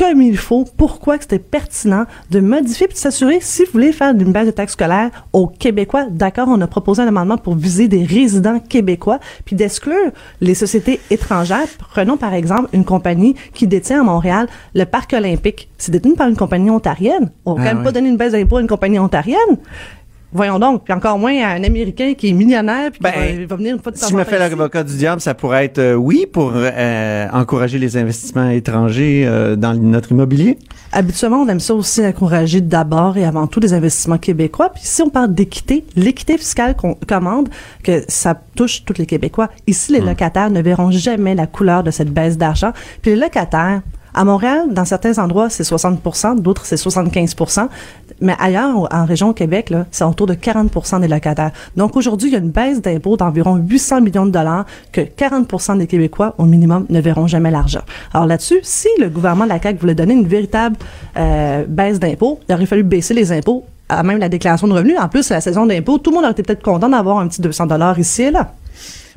[0.00, 4.14] comme il faut, pourquoi c'était pertinent de modifier puis de s'assurer, si vous voulez faire
[4.14, 7.86] une baisse de taxes scolaires aux Québécois, d'accord, on a proposé un amendement pour viser
[7.86, 10.10] des résidents québécois, puis d'exclure
[10.40, 11.68] les sociétés étrangères.
[11.90, 15.68] Prenons par exemple une compagnie qui détient à Montréal le parc olympique.
[15.76, 17.30] C'est détenu par une compagnie ontarienne.
[17.44, 17.84] On va Ah quand même oui.
[17.84, 19.58] pas donner une baisse d'impôt à une compagnie ontarienne.
[20.32, 23.26] Voyons donc, puis encore moins à un Américain qui est millionnaire puis qui Ben, va,
[23.26, 25.34] il va venir une fois de temps Si je me fais l'avocat du diable, ça
[25.34, 30.56] pourrait être euh, oui pour euh, encourager les investissements étrangers euh, dans notre immobilier.
[30.92, 34.70] Habituellement, on aime ça aussi encourager d'abord et avant tout des investissements québécois.
[34.70, 37.48] Puis si on parle d'équité, l'équité fiscale qu'on commande,
[37.82, 39.50] que ça touche tous les Québécois.
[39.66, 42.72] Ici, les locataires ne verront jamais la couleur de cette baisse d'argent.
[43.02, 43.82] Puis les locataires,
[44.14, 47.68] à Montréal, dans certains endroits, c'est 60% d'autres, c'est 75%
[48.20, 51.52] mais ailleurs, en région Québec, c'est autour de 40% des locataires.
[51.76, 55.78] Donc aujourd'hui, il y a une baisse d'impôts d'environ 800 millions de dollars que 40%
[55.78, 57.80] des Québécois, au minimum, ne verront jamais l'argent.
[58.12, 60.76] Alors là-dessus, si le gouvernement de la CAQ voulait donner une véritable
[61.16, 64.96] euh, baisse d'impôts, il aurait fallu baisser les impôts à même la déclaration de revenus.
[65.00, 67.40] En plus, la saison d'impôts, tout le monde aurait été peut-être content d'avoir un petit
[67.40, 68.52] 200 dollars ici et là.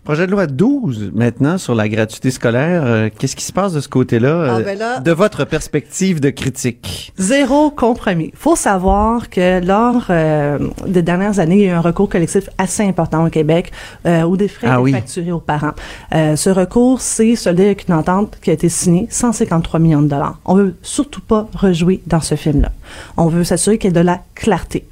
[0.04, 2.82] Projet de loi 12, maintenant, sur la gratuité scolaire.
[2.86, 6.20] Euh, Qu'est-ce qui se passe de ce côté-là, Ah, euh, ben là- de votre perspective
[6.20, 7.13] de critique?
[7.18, 8.32] Zéro compromis.
[8.36, 12.50] faut savoir que lors euh, des dernières années, il y a eu un recours collectif
[12.58, 13.72] assez important au Québec
[14.06, 14.92] euh, où des frais Ah oui.
[14.92, 15.72] facturés aux parents.
[16.13, 20.10] Euh, ce recours, c'est soldé avec une entente qui a été signée, 153 millions de
[20.10, 20.38] dollars.
[20.44, 22.74] On veut surtout pas rejouer dans ce film-là.
[23.16, 24.86] On veut s'assurer qu'il y ait de la clarté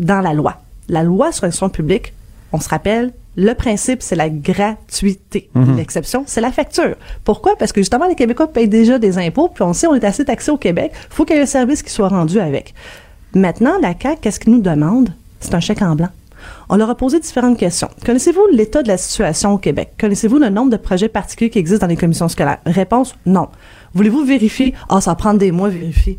[0.00, 0.56] dans la loi.
[0.88, 2.14] La loi sur l'instruction publique,
[2.52, 5.48] on se rappelle, le principe, c'est la gratuité.
[5.54, 5.76] Mhm.
[5.76, 6.96] L'exception, c'est la facture.
[7.24, 7.56] Pourquoi?
[7.56, 10.24] Parce que justement, les Québécois payent déjà des impôts, puis on sait, on est assez
[10.24, 10.92] taxé au Québec.
[10.94, 12.74] Il faut qu'il y ait un service qui soit rendu avec.
[13.34, 15.10] Maintenant, la CAQ, qu'est-ce qu'ils nous demande?
[15.38, 16.08] C'est un chèque en blanc.
[16.68, 17.88] On leur a posé différentes questions.
[18.04, 19.92] Connaissez-vous l'état de la situation au Québec?
[19.98, 22.58] Connaissez-vous le nombre de projets particuliers qui existent dans les commissions scolaires?
[22.66, 23.48] Réponse, non.
[23.94, 24.74] Voulez-vous vérifier?
[24.88, 26.18] Ah, ça prend des mois à vérifier.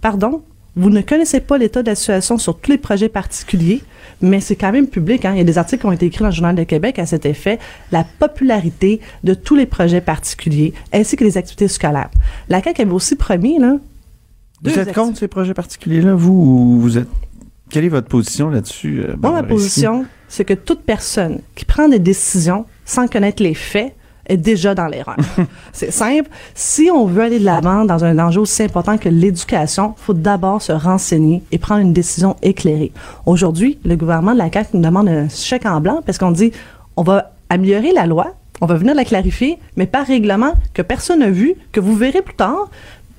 [0.00, 0.42] Pardon?
[0.74, 3.82] Vous ne connaissez pas l'état de la situation sur tous les projets particuliers,
[4.22, 5.24] mais c'est quand même public.
[5.26, 5.32] Hein?
[5.34, 7.04] Il y a des articles qui ont été écrits dans le Journal de Québec à
[7.04, 7.58] cet effet.
[7.90, 12.10] La popularité de tous les projets particuliers, ainsi que les activités scolaires.
[12.48, 13.76] La CAQ avait aussi promis, là,
[14.62, 17.08] Vous êtes contre ces projets particuliers-là, vous, ou vous êtes...
[17.68, 19.00] Quelle est votre position là-dessus?
[19.00, 23.42] euh, Moi, Barbara ma position, c'est que toute personne qui prend des décisions sans connaître
[23.42, 23.94] les faits
[24.26, 25.16] est déjà dans l'erreur.
[25.72, 26.28] c'est simple.
[26.54, 30.62] Si on veut aller de l'avant dans un enjeu aussi important que l'éducation, faut d'abord
[30.62, 32.92] se renseigner et prendre une décision éclairée.
[33.26, 36.52] Aujourd'hui, le gouvernement de la CAQ nous demande un chèque en blanc parce qu'on dit
[36.96, 41.20] on va améliorer la loi, on va venir la clarifier, mais par règlement que personne
[41.20, 42.70] n'a vu, que vous verrez plus tard.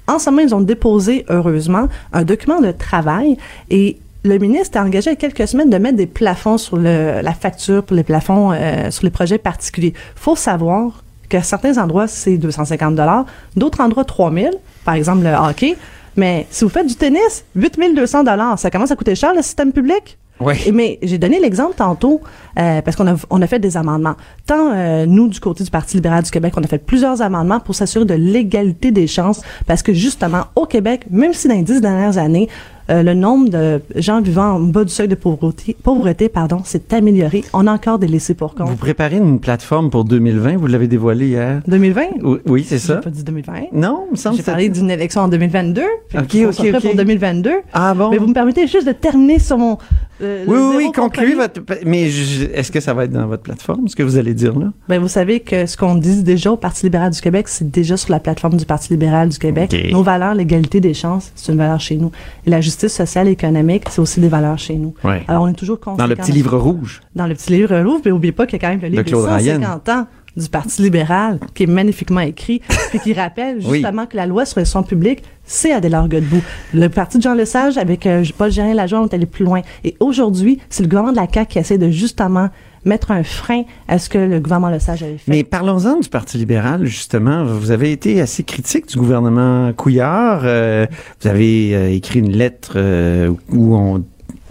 [0.08, 3.38] En ce moment, ils ont déposé, heureusement, un document de travail
[3.70, 6.78] et le ministre a engagé il y a quelques semaines de mettre des plafonds sur
[6.78, 9.94] le- la facture pour les plafonds euh, sur les projets particuliers.
[10.16, 14.52] faut savoir qu'à certains endroits, c'est 250 dollars, d'autres endroits 3000,
[14.86, 15.76] par exemple le hockey.
[16.16, 19.72] Mais si vous faites du tennis, 8200 dollars, ça commence à coûter cher le système
[19.72, 20.18] public.
[20.40, 20.56] Oui.
[20.74, 22.20] Mais j'ai donné l'exemple tantôt
[22.60, 24.16] euh, parce qu'on a, on a fait des amendements.
[24.46, 27.60] Tant euh, nous du côté du Parti libéral du Québec, on a fait plusieurs amendements
[27.60, 31.62] pour s'assurer de l'égalité des chances parce que justement au Québec, même si dans les
[31.62, 32.50] dix dernières années,
[32.90, 36.94] euh, le nombre de gens vivant en bas du seuil de pauvreté, pauvreté pardon, s'est
[36.94, 37.44] amélioré.
[37.54, 38.70] On a encore des laissés pour compte.
[38.70, 41.62] Vous préparez une plateforme pour 2020, vous l'avez dévoilé hier?
[41.68, 42.02] 2020?
[42.24, 42.98] Oui, oui, c'est ça.
[42.98, 43.54] Pas dit 2020.
[43.74, 45.82] Non, il me semble J'ai parlé d'une élection en 2022.
[46.10, 46.82] puis Ok, on ok, ok.
[46.82, 47.52] pour 2022.
[47.74, 48.10] Ah bon?
[48.12, 49.78] Mais vous me permettez juste de terminer sur mon.
[50.22, 51.62] Euh, Oui, oui, oui, concluez votre.
[51.86, 54.72] Mais est-ce que ça va être dans votre plateforme, ce que vous allez dire là?
[54.88, 57.98] Ben, vous savez que ce qu'on dit déjà au Parti libéral du Québec, c'est déjà
[57.98, 59.76] sur la plateforme du Parti libéral du Québec.
[59.92, 62.12] Nos valeurs, l'égalité des chances, c'est une valeur chez nous.
[62.46, 64.94] Et la justice sociale et économique, c'est aussi des valeurs chez nous.
[65.04, 65.24] Ouais.
[65.28, 67.02] Alors, on est toujours Dans le petit livre rouge.
[67.16, 69.04] Dans le petit livre rouge, mais n'oubliez pas qu'il y a quand même le livre
[69.04, 69.56] de Claude Ryan.
[69.56, 73.76] 150 ans du Parti libéral, qui est magnifiquement écrit, puis qui rappelle Oui.
[73.80, 76.42] justement que la loi sur le son public, c'est Adélard Godbout.
[76.74, 79.62] Le Parti de Jean Lesage, avec euh, Paul Gérin Lajoie, on est allé plus loin.
[79.84, 82.50] Et aujourd'hui, c'est le gouvernement de la CAQ qui essaie de justement
[82.86, 85.32] mettre un frein à ce que le gouvernement Lesage avait fait.
[85.32, 87.44] Mais parlons-en du Parti libéral, justement.
[87.46, 90.42] Vous avez été assez critique du gouvernement Couillard.
[90.44, 90.86] Euh,
[91.22, 94.04] vous avez euh, écrit une lettre euh, où on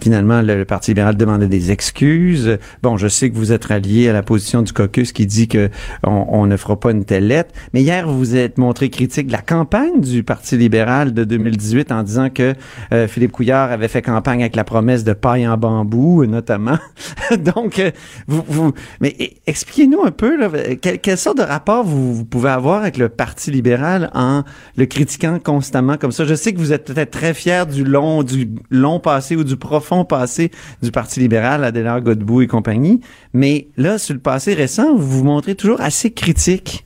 [0.03, 2.57] finalement le, le Parti libéral demandait des excuses.
[2.81, 5.69] Bon, je sais que vous êtes rallié à la position du caucus qui dit que
[6.05, 7.53] on, on ne fera pas une telle lettre.
[7.73, 11.91] Mais hier, vous vous êtes montré critique de la campagne du Parti libéral de 2018
[11.93, 12.53] en disant que
[12.91, 16.79] euh, Philippe Couillard avait fait campagne avec la promesse de paille en bambou, notamment.
[17.37, 17.91] Donc, euh,
[18.27, 20.49] vous, vous, mais eh, expliquez-nous un peu, là,
[20.81, 24.43] quel, quelle sorte de rapport vous, vous pouvez avoir avec le Parti libéral en
[24.75, 26.25] le critiquant constamment comme ça?
[26.25, 29.55] Je sais que vous êtes peut-être très fier du long, du long passé ou du
[29.55, 30.51] profond passé
[30.81, 32.99] du Parti libéral, Adélard Godbout et compagnie,
[33.33, 36.85] mais là, sur le passé récent, vous vous montrez toujours assez critique.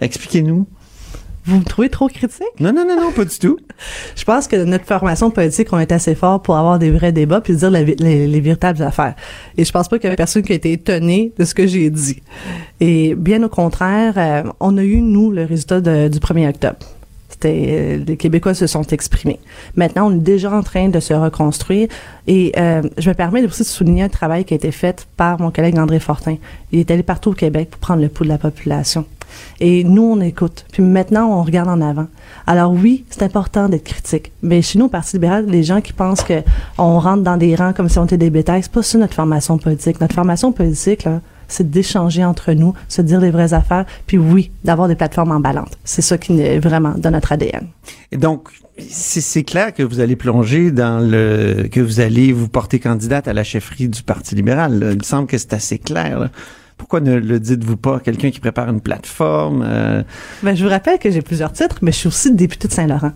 [0.00, 0.66] Expliquez-nous.
[1.48, 2.42] Vous me trouvez trop critique?
[2.58, 3.56] Non, non, non, non, pas du tout.
[4.16, 7.40] Je pense que notre formation politique, on est assez fort pour avoir des vrais débats
[7.40, 9.14] puis dire la les, les véritables affaires.
[9.56, 11.64] Et je pense pas qu'il y avait personne qui a été étonné de ce que
[11.68, 12.20] j'ai dit.
[12.80, 16.78] Et bien au contraire, euh, on a eu, nous, le résultat de- du 1er octobre.
[17.44, 19.40] Euh, les Québécois se sont exprimés.
[19.76, 21.88] Maintenant, on est déjà en train de se reconstruire.
[22.26, 25.40] Et euh, je me permets aussi de souligner un travail qui a été fait par
[25.40, 26.36] mon collègue André Fortin.
[26.72, 29.04] Il est allé partout au Québec pour prendre le pouls de la population.
[29.60, 30.64] Et nous, on écoute.
[30.72, 32.06] Puis maintenant, on regarde en avant.
[32.46, 34.32] Alors oui, c'est important d'être critique.
[34.42, 36.42] Mais chez nous, au Parti libéral, les gens qui pensent que
[36.78, 39.14] on rentre dans des rangs comme si on était des bétails, c'est pas ça notre
[39.14, 40.00] formation politique.
[40.00, 44.50] Notre formation politique, là, c'est d'échanger entre nous, se dire les vraies affaires, puis oui,
[44.64, 45.76] d'avoir des plateformes emballantes.
[45.84, 47.66] C'est ça qui est vraiment dans notre ADN.
[48.12, 48.48] Et donc,
[48.88, 53.32] c'est clair que vous allez plonger dans le, que vous allez vous porter candidate à
[53.32, 54.78] la chefferie du Parti libéral.
[54.78, 54.90] là.
[54.92, 56.18] Il me semble que c'est assez clair.
[56.18, 56.30] là.
[56.76, 58.00] Pourquoi ne le dites-vous pas?
[58.00, 59.64] Quelqu'un qui prépare une plateforme.
[59.66, 60.02] euh,
[60.42, 63.12] Ben, je vous rappelle que j'ai plusieurs titres, mais je suis aussi députée de Saint-Laurent.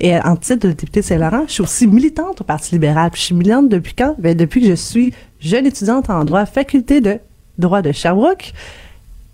[0.00, 3.10] Et euh, en titre de députée de Saint-Laurent, je suis aussi militante au Parti libéral.
[3.10, 4.16] Puis je suis militante depuis quand?
[4.18, 7.18] Ben, depuis que je suis jeune étudiante en droit, faculté de
[7.58, 8.52] droit de Sherbrooke.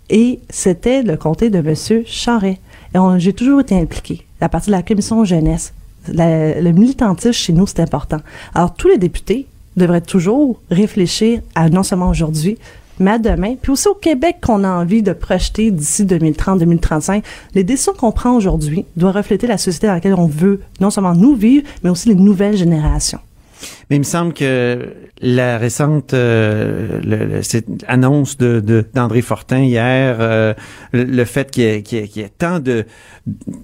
[0.09, 2.59] Et c'était le comté de Monsieur Charret.
[2.95, 5.73] Et j'ai toujours été impliquée à partir de la commission jeunesse.
[6.07, 8.17] La- le militantisme chez nous, c'est important.
[8.55, 9.45] Alors, tous les députés
[9.77, 12.57] devraient toujours réfléchir à non seulement aujourd'hui,
[12.99, 17.23] mais à demain, puis aussi au Québec qu'on a envie de projeter d'ici 2030-2035.
[17.53, 21.13] Les décisions qu'on prend aujourd'hui doivent refléter la société dans laquelle on veut non seulement
[21.13, 23.19] nous vivre, mais aussi les nouvelles générations.
[23.89, 29.21] Mais il me semble que la récente euh, le- le- cette annonce de de- d'André
[29.21, 30.53] Fortin hier, euh,
[30.93, 32.85] le, le fait qu'il y, ait- qu'il y ait- qu'il y ait tant de,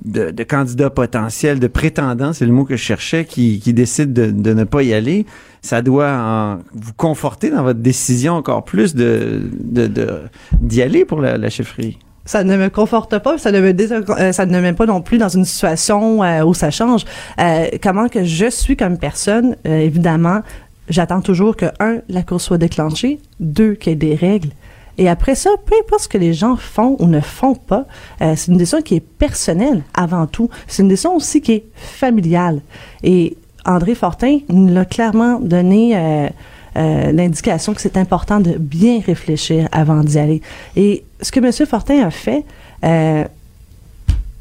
[0.04, 4.12] de, de candidats potentiels, de prétendants, c'est le mot que je cherchais, qui, qui décident
[4.12, 5.26] de, de ne pas y aller,
[5.62, 10.22] ça doit en- vous conforter dans votre décision encore plus de de- de-
[10.62, 11.98] d'y aller pour la, la chefferie.
[12.26, 13.74] Ça ne me conforte pas, ça ne me
[14.20, 17.06] euh, ça ne me met pas non plus dans une situation euh, où ça change.
[17.40, 20.42] Euh, comment que je suis comme personne, euh, évidemment,
[20.90, 24.50] j'attends toujours que un, la course soit déclenchée, deux, qu'il y ait des règles.
[24.98, 27.86] Et après ça, peu importe ce que les gens font ou ne font pas,
[28.22, 30.50] euh, c'est une décision qui est personnelle avant tout.
[30.68, 32.62] C'est une décision aussi qui est familiale.
[33.04, 36.30] Et André Fortin nous l'a clairement donné
[36.76, 40.42] l'indication que c'est important de bien réfléchir avant d'y aller.
[40.76, 41.52] Et ce que M.
[41.68, 42.46] Fortin a fait,
[42.84, 43.24] euh,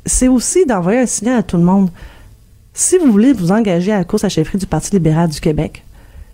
[0.07, 1.91] c'est aussi d'envoyer un signal à tout le monde.
[2.73, 5.85] Si vous voulez vous engager à la course à chefferie du Parti libéral du Québec,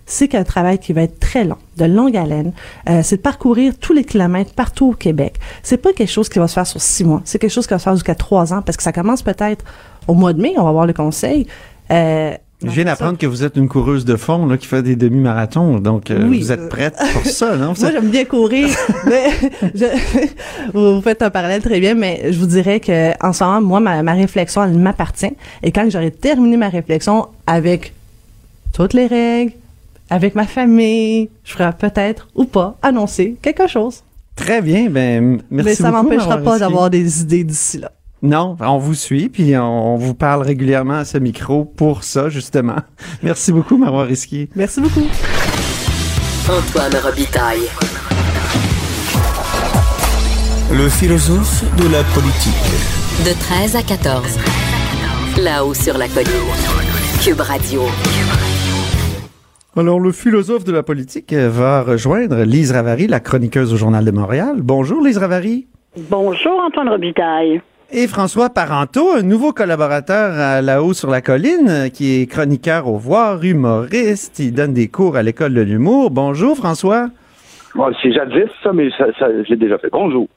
[0.07, 2.53] c'est qu'un travail qui va être très long, de longue haleine.
[2.89, 5.39] Euh, c'est de parcourir tous les kilomètres partout au Québec.
[5.63, 7.23] C'est pas quelque chose qui va se faire sur six mois.
[7.25, 9.65] C'est quelque chose qui va se faire jusqu'à trois ans parce que ça commence peut-être
[10.09, 10.55] au mois de mai.
[10.57, 11.47] On va voir le conseil.
[11.93, 14.95] Euh, Je viens d'apprendre que vous êtes une coureuse de fond là, qui fait des
[14.97, 16.41] demi-marathons, donc euh, Oui.
[16.41, 17.73] vous êtes prête pour ça, non?
[17.79, 18.69] Moi, j'aime bien courir,
[19.07, 19.31] mais
[19.75, 23.61] je- vous faites un parallèle très bien, mais je vous dirais que en ce moment,
[23.63, 25.33] moi, ma, ma réflexion, elle m'appartient.
[25.63, 27.95] Et quand j'aurai terminé ma réflexion avec
[28.75, 29.53] toutes les règles,
[30.11, 34.03] avec ma famille, je ferai peut-être ou pas annoncer quelque chose.
[34.37, 37.93] Très bien, ben merci mais ça m'empêchera pas d'avoir des idées d'ici là.
[38.23, 42.29] Non, on vous suit, puis on, on vous parle régulièrement à ce micro pour ça,
[42.29, 42.77] justement.
[43.23, 44.51] Merci beaucoup, Marois Risky.
[44.55, 45.07] Merci beaucoup.
[46.49, 47.63] Antoine Robitaille.
[50.73, 52.53] Le philosophe de la politique.
[53.25, 54.39] De 13 à 14.
[55.43, 56.31] Là-haut sur la colline.
[57.23, 57.83] Cube Radio.
[59.77, 64.05] Alors, le philosophe de la politique euh, va rejoindre Lise Ravary, la chroniqueuse au Journal
[64.05, 64.57] de Montréal.
[64.59, 65.69] Bonjour, Lise Ravary.
[66.11, 67.63] Bonjour, Antoine Robitaille.
[67.93, 72.87] Et François Parenteau, un nouveau collaborateur à là-haut sur la colline, euh, qui est chroniqueur
[72.87, 74.39] au voir, humoriste.
[74.39, 76.11] Il donne des cours à l'école de l'humour.
[76.11, 77.09] Bonjour, François.
[77.75, 79.91] Bon, c'est jadis, ça, mais ça, ça j'ai déjà fait.
[79.91, 80.29] Bonjour.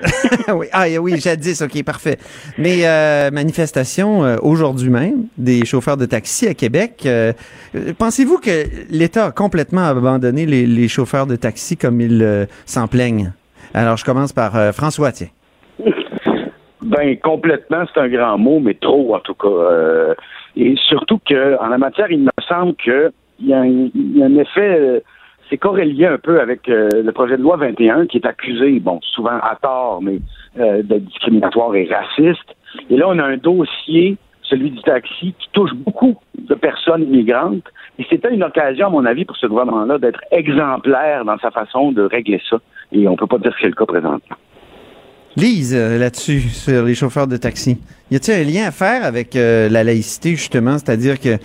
[0.54, 2.18] oui, ah, oui, jadis, OK, parfait.
[2.58, 7.02] Mais euh, manifestation euh, aujourd'hui même des chauffeurs de taxi à Québec.
[7.06, 7.32] Euh,
[7.74, 12.46] euh, Pensez-vous que l'État a complètement abandonné les, les chauffeurs de taxi comme ils euh,
[12.66, 13.32] s'en plaignent?
[13.74, 15.28] Alors, je commence par François, tiens.
[16.86, 19.48] Ben, complètement, c'est un grand mot, mais trop, en tout cas.
[19.48, 20.14] Euh,
[20.56, 24.22] et surtout que, en la matière, il me semble qu'il y, a un- il y
[24.22, 25.00] a un effet, euh,
[25.50, 29.00] c'est corrélé un peu avec euh, le projet de loi 21 qui est accusé, bon,
[29.02, 30.18] souvent à tort, mais
[30.58, 32.54] euh, de discriminatoire et raciste.
[32.88, 37.64] Et là, on a un dossier, celui du taxi, qui touche beaucoup de personnes immigrantes.
[37.98, 41.90] Et c'était une occasion, à mon avis, pour ce gouvernement-là d'être exemplaire dans sa façon
[41.92, 42.58] de régler ça.
[42.92, 44.36] Et on peut pas dire que c'est le cas présentement.
[45.36, 47.76] Lise, euh, là-dessus, sur les chauffeurs de taxi.
[48.10, 50.78] Y a-t-il un lien à faire avec euh, la laïcité, justement?
[50.78, 51.36] C'est-à-dire que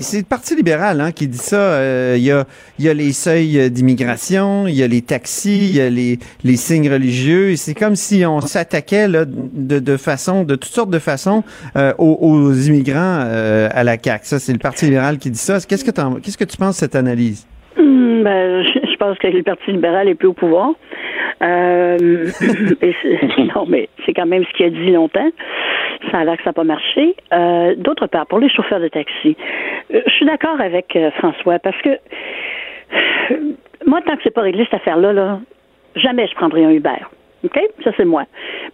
[0.00, 1.56] c'est le Parti libéral hein, qui dit ça.
[1.56, 2.46] Euh, Il y, a,
[2.78, 6.56] y a les seuils d'immigration, il y a les taxis, il y a les, les
[6.56, 7.50] signes religieux.
[7.50, 11.42] Et c'est comme si on s'attaquait là, de, de façon, de toutes sortes de façons
[11.76, 14.26] euh, aux, aux immigrants euh, à la CAQ.
[14.26, 15.58] Ça, c'est le Parti libéral qui dit ça.
[15.66, 17.46] Qu'est-ce que, qu'est-ce que tu penses de cette analyse?
[17.76, 20.70] Hum, ben, je je pense que le Parti libéral est plus au pouvoir.
[21.42, 21.98] Euh,
[23.54, 25.30] non, mais c'est quand même ce qu'il a dit longtemps.
[26.10, 27.16] Ça a l'air que ça n'a pas marché.
[27.32, 29.36] Euh, D'autre part, pour les chauffeurs de taxi,
[29.92, 33.36] euh, je suis d'accord avec euh, François parce que euh,
[33.86, 35.40] moi, tant que c'est pas réglé cette affaire-là, là,
[35.96, 36.90] jamais je prendrai un Uber.
[37.44, 37.58] OK?
[37.82, 38.24] Ça, c'est moi.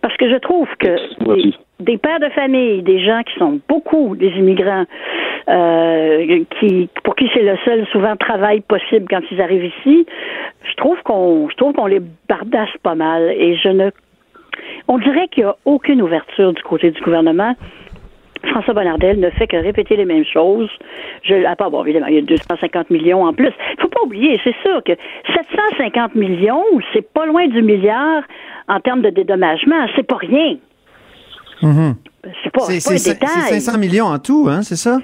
[0.00, 4.16] Parce que je trouve que des, des pères de famille, des gens qui sont beaucoup
[4.16, 4.85] des immigrants,
[5.48, 10.06] euh, qui, pour qui c'est le seul souvent travail possible quand ils arrivent ici,
[10.62, 13.30] je trouve qu'on, je trouve qu'on les bardasse pas mal.
[13.37, 13.90] Et je ne,
[14.88, 17.54] on dirait qu'il n'y a aucune ouverture du côté du gouvernement.
[18.48, 20.68] François Bonnardel ne fait que répéter les mêmes choses.
[21.22, 23.48] Je, à part, bon, évidemment, il y a 250 millions en plus.
[23.76, 24.92] Il faut pas oublier, c'est sûr que
[25.35, 28.22] 750 millions, c'est pas loin du milliard
[28.68, 29.87] en termes de dédommagement.
[29.96, 30.57] C'est pas rien.
[31.62, 31.94] Mhm.
[32.42, 33.29] C'est pas, c'est pas un c'est- détail.
[33.48, 34.98] c'est 500 millions en tout, hein, c'est ça?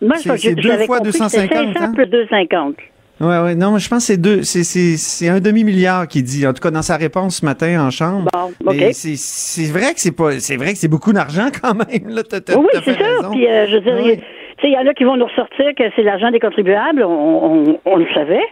[0.00, 1.92] Moi, c'est- deux fois compris que c'était 250, 500 hein?
[1.94, 2.74] plus 250.
[3.20, 3.54] Ouais, ouais.
[3.54, 6.52] Non, mais je pense que c'est deux, c'est, c'est, c'est un demi-milliard qui dit, en
[6.52, 8.28] tout cas dans sa réponse ce matin en chambre.
[8.64, 12.08] Mais c'est, c'est vrai que c'est pas, c'est vrai que c'est beaucoup d'argent quand même,
[12.14, 12.22] là.
[12.28, 13.16] T'as, t'as- Oui, t'as c'est fait sûr.
[13.16, 13.30] raison.
[13.32, 14.18] Puis, euh, je veux dire,
[14.62, 17.02] il- y en a qui vont nous ressortir que c'est l'argent des contribuables.
[17.04, 17.08] On,
[17.68, 18.44] on- on le savait.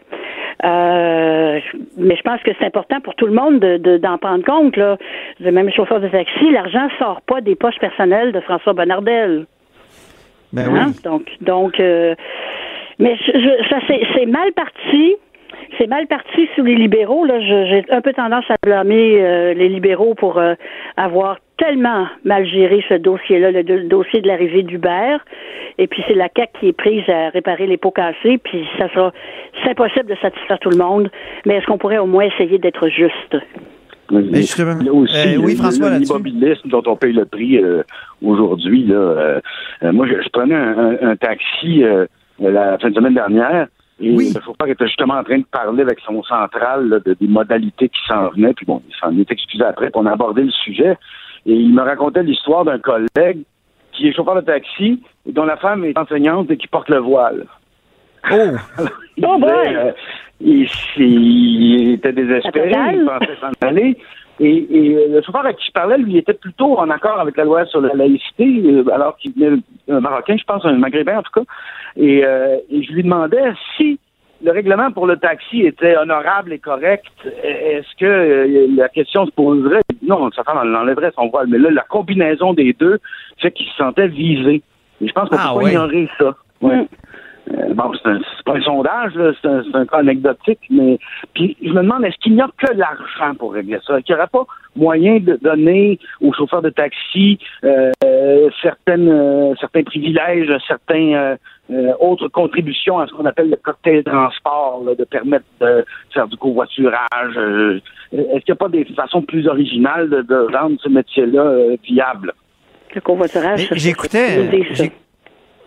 [0.64, 1.58] Euh,
[1.98, 4.76] mais je pense que c'est important pour tout le monde de, de- d'en prendre compte.
[4.76, 4.96] Là.
[5.40, 9.46] Même les chauffeurs de taxi, l'argent sort pas des poches personnelles de François Bonnardel.
[10.52, 10.86] Ben Hein?
[10.88, 11.02] oui.
[11.02, 12.14] Donc, donc, euh,
[12.98, 15.16] mais je- je- ça c'est, mal parti.
[15.78, 17.24] C'est mal parti sous les libéraux.
[17.24, 20.54] Là, Je- j'ai un peu tendance à blâmer euh, les libéraux pour euh,
[20.96, 25.16] avoir tellement mal géré ce dossier-là, le, do- dossier de l'arrivée d'Uber.
[25.78, 28.38] Et puis c'est la CAC qui est prise à réparer les pots cassés.
[28.38, 29.12] Puis ça sera,
[29.62, 31.08] c'est impossible de satisfaire tout le monde.
[31.46, 33.36] Mais est-ce qu'on pourrait au moins essayer d'être juste?
[34.10, 37.58] Mais justement, il y a aussi euh, oui, François, l'immobilisme dont on paye le prix
[37.58, 37.82] euh,
[38.22, 38.84] aujourd'hui.
[38.84, 39.40] Là,
[39.92, 42.06] moi, je, je prenais un, un- un taxi euh,
[42.38, 43.68] la fin de semaine dernière
[44.00, 47.28] et le chauffeur était justement en train de parler avec son central là, de, des
[47.28, 48.52] modalités qui s'en venaient.
[48.52, 50.96] Puis bon, il s'en est excusé après, puis on a abordé le sujet.
[51.46, 53.42] Et il me racontait l'histoire d'un collègue
[53.92, 56.98] qui est chauffeur de taxi et dont la femme est enseignante et qui porte le
[56.98, 57.46] voile.
[58.32, 58.34] Oh!
[59.16, 59.92] il, disait, euh,
[60.40, 63.96] il, il était désespéré, il pensait s'en aller.
[64.40, 67.36] Et, et euh, le chauffeur à qui je parlais, lui, était plutôt en accord avec
[67.36, 71.18] la loi sur la laïcité, euh, alors qu'il venait un Marocain, je pense, un Maghrébin
[71.18, 71.46] en tout cas.
[71.96, 73.98] Et, euh, et je lui demandais si
[74.42, 77.06] le règlement pour le taxi était honorable et correct,
[77.42, 79.80] est-ce que euh, la question se poserait?
[80.02, 82.98] Non, sa femme elle enlèverait son voile, mais là, la combinaison des deux
[83.38, 84.62] fait qu'il se sentait visé.
[85.00, 86.34] Et je pense qu'on Ah peut pas ignorer ça.
[86.60, 86.74] Ouais.
[86.74, 86.84] Euh,
[87.74, 90.98] bon, c'est un- c'est pas un sondage, là, c'est un, c'est un cas anecdotique, mais
[91.34, 93.96] puis je me demande est-ce qu'il n'y a que l'argent pour régler ça?
[93.98, 94.44] Est-ce qu'il n'y aurait pas
[94.76, 97.90] moyen de donner aux chauffeurs de taxi euh,
[98.62, 101.36] certaines euh, certains privilèges, certains euh,
[101.70, 106.26] euh, autres contributions à ce qu'on appelle le cocktail transport, là, de permettre de faire
[106.28, 107.36] du covoiturage?
[107.36, 107.80] euh,
[108.12, 111.76] est-ce qu'il n'y a pas des façons plus originales de, de rendre ce métier-là euh,
[111.84, 112.32] viable
[112.94, 113.60] Le covoiturage.
[113.62, 114.92] Mais ça, J'écoutais.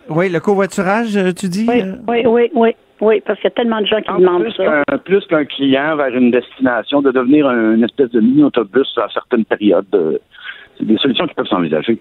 [0.08, 1.66] Oui, le covoiturage, euh, tu dis?
[1.68, 1.94] Oui, euh?
[2.08, 4.82] oui, oui, oui, oui, parce qu'il y a tellement de gens qui demandent plus ça.
[4.88, 9.06] qu'un plus qu'un client vers une destination, de devenir un- une espèce de mini-autobus à
[9.12, 9.86] certaines périodes.
[9.94, 10.18] euh,
[10.78, 11.98] C'est des solutions qui peuvent s'envisager.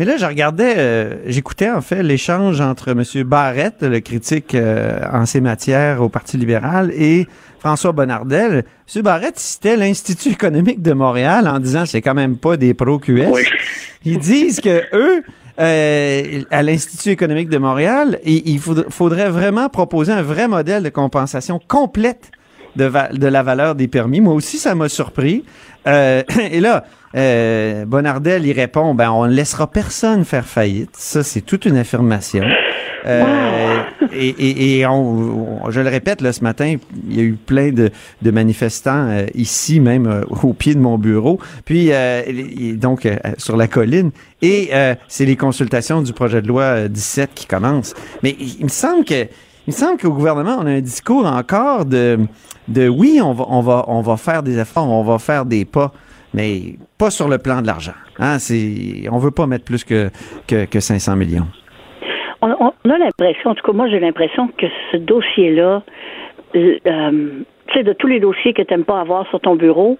[0.00, 3.02] Mais là, je regardais, euh, j'écoutais en fait l'échange entre M.
[3.24, 7.26] Barrette, le critique euh, en ces matières au Parti libéral, et
[7.60, 8.64] François Bonnardel.
[8.96, 9.02] M.
[9.02, 13.28] Barrette citait l'Institut économique de Montréal en disant c'est quand même pas des pro-QS.
[13.30, 13.42] Oui.
[14.04, 15.22] Ils disent que eux,
[15.60, 20.82] euh, à l'Institut économique de Montréal, il, il faudra- faudrait vraiment proposer un vrai modèle
[20.82, 22.30] de compensation complète
[22.76, 24.20] de la valeur des permis.
[24.20, 25.44] Moi aussi, ça m'a surpris.
[25.86, 26.84] Euh, et là,
[27.16, 30.90] euh, Bonardel, il répond, ben, on ne laissera personne faire faillite.
[30.92, 32.44] Ça, c'est toute une affirmation.
[33.06, 33.78] Euh,
[34.12, 36.76] et et, et on, on- je le répète, là, ce matin,
[37.08, 37.90] il y a eu plein de,
[38.22, 41.38] de manifestants euh, ici, même euh, au pied de mon bureau.
[41.64, 41.90] Puis,
[42.76, 44.10] donc, sur la colline.
[44.42, 44.70] Et
[45.08, 47.94] c'est les consultations du projet de loi euh, 17 qui commencent.
[48.22, 49.24] Mais il, il me semble que
[49.66, 52.18] il me semble qu'au gouvernement, on a un discours encore de,
[52.68, 55.66] de oui, on va, on, va, on va faire des efforts, on va faire des
[55.66, 55.92] pas,
[56.32, 57.92] mais pas sur le plan de l'argent.
[58.18, 60.08] Hein, c'est, on veut pas mettre plus que,
[60.46, 61.46] que, que 500 millions.
[62.40, 65.82] On, on- a l'impression, en tout cas, moi, j'ai l'impression que ce dossier-là,
[66.54, 66.78] euh,
[67.66, 69.98] tu sais, de tous les dossiers que tu n'aimes pas avoir sur ton bureau,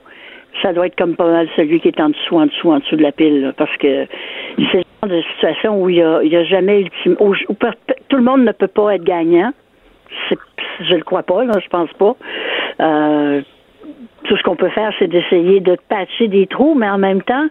[0.63, 2.97] ça doit être comme pas mal celui qui est en dessous, en dessous, en dessous
[2.97, 4.07] de la pile, là, parce que
[4.57, 7.55] c'est le genre de situation où il y a, a jamais ultime, où, où
[8.09, 9.53] tout le monde ne peut pas être gagnant.
[10.81, 12.17] Je le crois pas, là, je pense pas.
[12.81, 13.43] Euh,
[14.25, 17.47] tout ce qu'on peut faire, c'est d'essayer de patcher des trous, mais en même temps,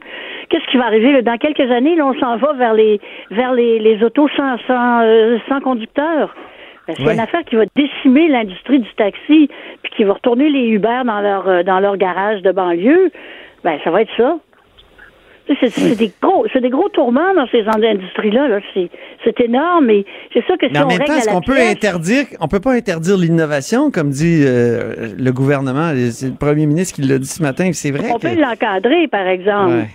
[0.49, 1.11] qu'est-ce qui va arriver?
[1.13, 1.21] Là?
[1.21, 1.95] dans quelques années?
[1.95, 2.99] Là, on s'en va vers les
[3.31, 6.35] vers les, les autos sans sans, euh, sans conducteur.
[6.87, 7.13] Ben, c'est Ouais.
[7.13, 9.49] une affaire qui va décimer l'industrie du taxi,
[9.83, 13.11] puis qui va retourner les Uber dans leur euh, dans leur garage de banlieue.
[13.63, 14.37] Ben, ça va être ça.
[15.61, 18.47] C'est c'est des gros, c'est des gros tourments dans ces industries-là.
[18.49, 18.59] Là.
[18.73, 18.89] C'est,
[19.23, 21.57] c'est énorme, et c'est ça que si Mais en on même temps, est-ce qu'on peut
[21.59, 26.95] interdire, on peut pas interdire l'innovation, comme dit euh, le gouvernement, c'est le premier ministre
[26.95, 28.27] qui l'a dit ce matin, c'est vrai On que...
[28.27, 29.71] peut l'encadrer, par exemple.
[29.73, 29.87] Ouais.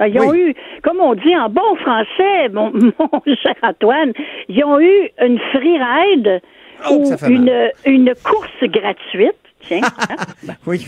[0.00, 4.12] Euh, Ils ont eu, comme on dit en bon français, mon, mon cher Antoine,
[4.48, 6.40] ils ont eu une free ride
[6.90, 7.72] Oh, ou une, mal.
[7.86, 9.36] une course gratuite.
[9.60, 9.80] Tiens,
[10.10, 10.54] hein?
[10.66, 10.84] Oui,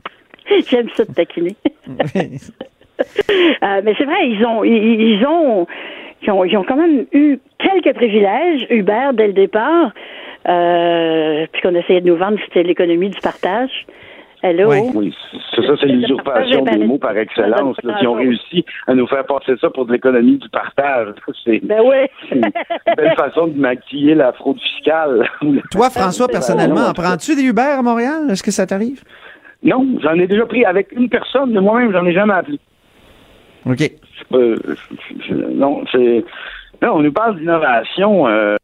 [0.68, 1.54] j'aime ça de taquiner.
[3.62, 4.72] Euh, mais c'est vrai, ils ont, ils,
[5.18, 5.66] ils ont,
[6.22, 9.90] ils ont, ils ont quand même eu quelques privilèges, Uber, dès le départ,
[10.48, 13.70] euh, puis qu'on essayait de nous vendre, c'était l'économie du partage.
[14.42, 14.70] Hello?
[14.94, 15.12] Oui,
[15.54, 17.76] c'est ça, c'est l'usurpation des mots par excellence.
[17.82, 17.98] là.
[18.00, 21.08] Ils ont réussi à nous faire passer ça pour de l'économie du partage.
[21.44, 21.96] C'est Ben oui.
[22.28, 22.50] c'est une
[22.96, 25.28] belle façon de maquiller la fraude fiscale.
[25.72, 28.30] Toi, François, personnellement, en prends-tu des Uber à Montréal?
[28.30, 29.02] Est-ce que ça t'arrive?
[29.64, 32.60] Non, j'en ai déjà pris avec une personne, mais moi-même, j'en ai jamais appelé.
[33.68, 33.90] OK.
[34.32, 34.56] Euh,
[35.30, 36.24] non, c'est.
[36.82, 38.26] On nous parle d'innovation.
[38.28, 38.56] Euh,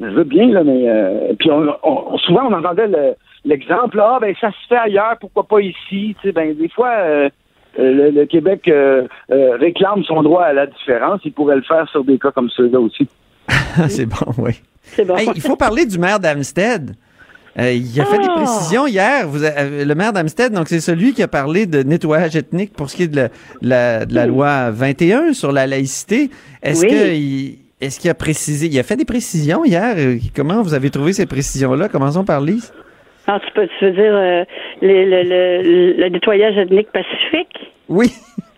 [0.00, 0.88] je veux bien, là, mais.
[0.88, 3.14] euh, puis on, on- souvent, on entendait le-
[3.44, 6.16] l'exemple, ah, ben, ça se fait ailleurs, pourquoi pas ici?
[6.20, 6.90] Tu sais, ben, des fois.
[6.98, 7.28] euh,
[7.76, 9.02] le, le Québec euh,
[9.32, 11.20] euh, réclame son droit à la différence.
[11.24, 13.08] Il pourrait le faire sur des cas comme ceux-là aussi.
[13.88, 14.52] c'est bon, oui.
[14.82, 15.16] C'est bon.
[15.16, 16.92] Hey, il faut parler du maire d'Amstead.
[17.58, 18.34] Euh, il a fait des Ah!
[18.36, 19.28] précisions hier.
[19.28, 22.72] Vous avez- euh, le maire d'Amstead, donc c'est celui qui a parlé de nettoyage ethnique
[22.72, 23.28] pour ce qui est de la,
[23.62, 26.30] la- de la loi 21 sur la laïcité.
[26.62, 26.90] Est-ce Oui.
[26.90, 29.94] que il- est-ce qu'il a précisé, il a fait des précisions hier?
[29.96, 31.88] Euh, Comment vous avez trouvé ces précisions-là?
[31.88, 32.72] Commençons par Lise.
[33.26, 34.44] Ah, tu, peux, tu veux dire euh,
[34.82, 37.72] le, le, le, le nettoyage ethnique pacifique?
[37.88, 38.10] Oui.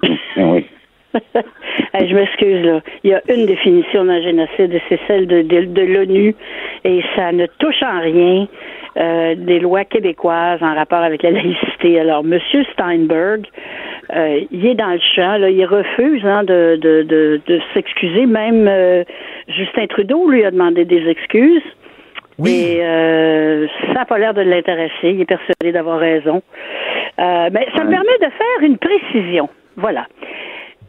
[0.37, 0.65] oui.
[1.95, 2.81] Hey, je m'excuse, là.
[3.05, 6.35] Il y a une définition d'un génocide et c'est celle de, de, de l'ONU
[6.85, 8.47] et ça ne touche en rien
[8.97, 12.01] euh, des lois québécoises en rapport avec la laïcité.
[12.01, 12.39] Alors, M.
[12.73, 13.47] Steinberg,
[14.15, 18.27] euh, il est dans le champ, là, il refuse hein, de, de, de, de s'excuser.
[18.27, 19.05] Même euh,
[19.49, 21.63] Justin Trudeau lui a demandé des excuses.
[22.45, 25.11] Et euh, ça n'a pas l'air de l'intéresser.
[25.11, 26.43] Il est persuadé d'avoir raison.
[27.19, 29.49] Euh, mais ça me permet de faire une précision.
[29.77, 30.07] Voilà.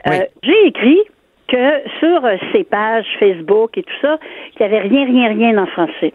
[0.07, 0.99] Euh, J'ai écrit
[1.47, 4.19] que sur euh, ses pages Facebook et tout ça,
[4.57, 6.11] qu'il n'y avait rien, rien, rien en français.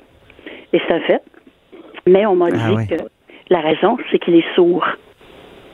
[0.75, 1.23] Et c'est un fait.
[2.07, 2.95] Mais on m'a Ah dit que
[3.51, 4.85] la raison, c'est qu'il est sourd.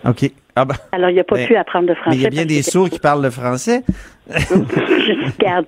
[0.07, 0.31] OK.
[0.57, 2.11] Ah ben, Alors, il n'a pas Ben, pu apprendre de français.
[2.11, 3.83] mais il y a bien des sourds qui parlent le français.
[4.29, 4.35] Je-
[5.39, 5.67] Regarde,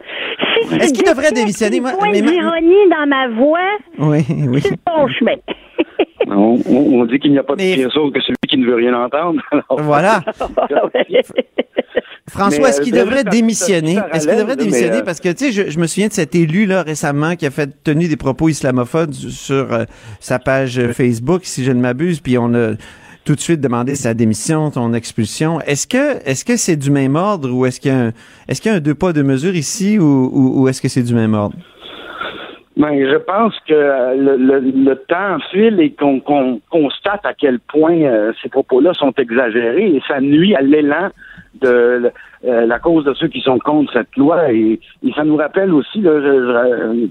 [0.68, 1.80] si Est-ce qu'il devrait démissionner?
[1.80, 4.60] Moi, mais ma- d'ironie dans ma voix, Oui, oui.
[4.62, 5.34] c'est bon chemin.
[6.26, 8.76] On, on- dit qu'il n'y a pas de pire sourd que celui qui ne veut
[8.76, 9.40] rien entendre.
[9.50, 10.20] Alors- Voilà.
[12.30, 13.98] François, est-ce qu'il euh, devrait juste démissionner?
[14.12, 14.98] Est-ce qu'il devrait démissionner?
[14.98, 17.50] euh, Parce que, tu sais, je, je me souviens de cet élu-là récemment qui a
[17.50, 19.84] fait tenu des propos islamophobes sur euh,
[20.20, 22.72] sa page Facebook, si je ne m'abuse, puis on a
[23.24, 25.60] tout de suite demandé sa démission, son expulsion.
[25.60, 28.12] Est-ce que est-ce que c'est du même ordre ou est-ce qu'il y a un
[28.48, 30.88] est-ce qu'il y a un deux pas deux mesures ici ou, ou, ou est-ce que
[30.88, 31.54] c'est du même ordre?
[32.76, 34.60] Ben, je pense que le, le-
[34.90, 36.20] le temps file et qu'on
[36.70, 41.10] constate à quel point euh, ces propos-là sont exagérés et ça nuit à l'élan
[41.54, 42.10] de
[42.44, 44.52] euh, la cause de ceux qui sont contre cette loi.
[44.52, 46.12] Et, et ça nous rappelle aussi là,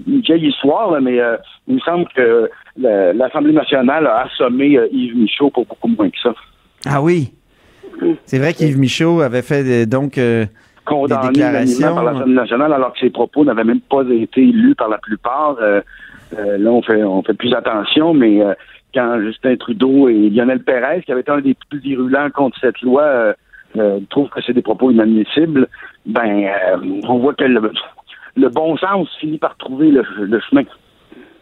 [0.06, 1.36] une vieille histoire, là, mais euh,
[1.68, 6.18] il me semble que l'Assemblée nationale a assommé euh, Yves Michaud pour beaucoup moins que
[6.22, 6.34] ça.
[6.86, 7.32] Ah oui.
[8.24, 10.46] C'est vrai qu'Yves Michaud avait fait donc des
[10.86, 11.78] condamné déclarations.
[11.78, 14.98] unanimement par l'Assemblée nationale alors que ses propos n'avaient même pas été lus par la
[14.98, 15.56] plupart.
[15.60, 18.40] Là, on fait on fait plus attention, mais
[18.94, 22.80] quand Justin Trudeau et Lionel Pérez, qui avait été un des plus virulents contre cette
[22.80, 23.34] loi,
[23.76, 25.68] euh, trouvent que c'est des propos inadmissibles,
[26.06, 26.76] ben euh,
[27.08, 27.72] on voit que le,
[28.36, 30.62] le bon sens finit par trouver le, le chemin.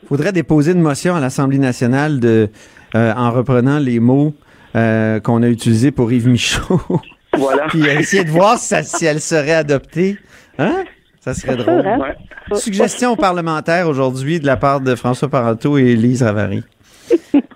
[0.08, 2.48] faudrait déposer une motion à l'Assemblée nationale de,
[2.94, 4.34] euh, en reprenant les mots
[4.76, 6.80] euh, qu'on a utilisés pour Yves Michaud.
[7.36, 7.66] Voilà.
[7.68, 10.16] Puis essayer de voir si, ça- si elle serait adoptée.
[10.58, 10.84] Hein?
[11.20, 11.86] Ça serait drôle.
[11.86, 11.98] hein?
[12.00, 12.56] Ouais.
[12.58, 16.64] Suggestion parlementaire aujourd'hui de la part de François Parenteau et Lise Ravary.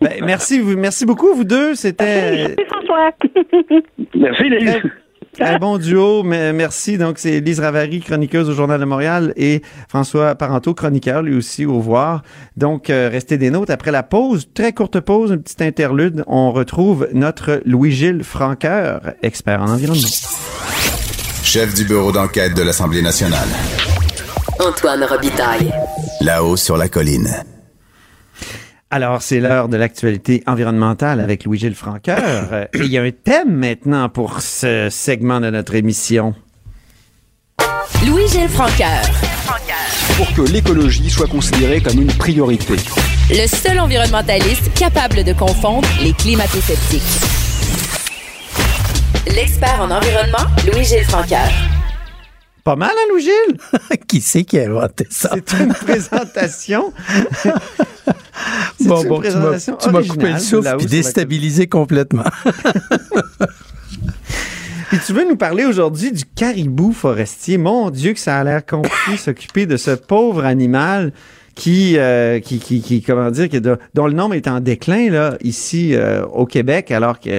[0.00, 1.74] Ben, merci, vous, merci beaucoup, vous deux.
[1.74, 2.54] C'était
[4.14, 4.82] Merci, les
[5.40, 6.22] un bon duo.
[6.22, 6.98] Mais merci.
[6.98, 11.64] Donc, c'est Lise Ravary, chroniqueuse au Journal de Montréal, et François Parenteau, chroniqueur, lui aussi,
[11.64, 12.22] au voir.
[12.56, 13.72] Donc, euh, restez des nôtres.
[13.72, 19.62] Après la pause, très courte pause, une petite interlude, on retrouve notre Louis-Gilles Franqueur, expert
[19.62, 20.08] en environnement.
[21.42, 23.48] Chef du bureau d'enquête de l'Assemblée nationale.
[24.60, 25.72] Antoine Robitaille.
[26.20, 27.28] Là-haut sur la colline.
[28.94, 32.68] Alors, c'est l'heure de l'actualité environnementale avec Louis-Gilles Franqueur.
[32.74, 36.34] Et il y a un thème maintenant pour ce segment de notre émission.
[38.06, 39.10] Louis-Gilles Francaire.
[40.18, 42.74] Pour que l'écologie soit considérée comme une priorité.
[43.30, 47.00] Le seul environnementaliste capable de confondre les climato-sceptiques.
[49.34, 51.81] L'expert en environnement, Louis-Gilles Francaire.
[52.64, 53.98] Pas mal, hein, Louis-Gilles?
[54.06, 55.30] qui c'est qui a inventé ça?
[55.34, 56.92] C'est une présentation.
[58.80, 62.24] Bon, une bon, présentation tu m'as coupé le souffle puis déstabilisé complètement.
[64.88, 67.56] Puis tu veux nous parler aujourd'hui du caribou forestier.
[67.58, 71.12] Mon Dieu, que ça a l'air compliqué s'occuper de ce pauvre animal
[71.54, 75.36] qui, euh, qui, qui, qui, comment dire, qui, dont le nombre est en déclin là
[75.42, 77.30] ici euh, au Québec, alors que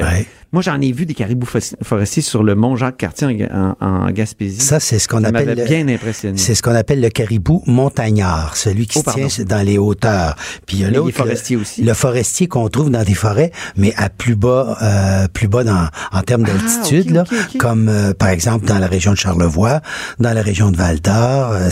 [0.54, 1.48] moi j'en ai vu des caribous
[1.82, 4.62] forestiers sur le mont Jacques-Cartier en, en- en Gaspésie.
[4.62, 5.58] Ça, c'est ce qu'on appelle.
[5.58, 6.38] le- bien impressionné.
[6.38, 10.36] C'est ce qu'on appelle le caribou montagnard, celui qui Oh, se tient dans les hauteurs.
[10.66, 11.82] Puis il y a l'autre, forestier le, aussi.
[11.84, 15.88] Le forestier qu'on trouve dans des forêts, mais à plus bas, euh, plus bas dans,
[16.12, 17.58] en termes d'altitude, ok, ok.
[17.58, 19.82] comme euh, par exemple dans la région de Charlevoix,
[20.20, 21.70] dans la région de Val d'Or, euh,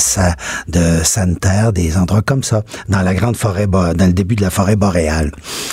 [0.67, 4.49] de Santerre, des endroits comme ça, dans la grande forêt, dans le début de la
[4.49, 5.31] forêt boréale.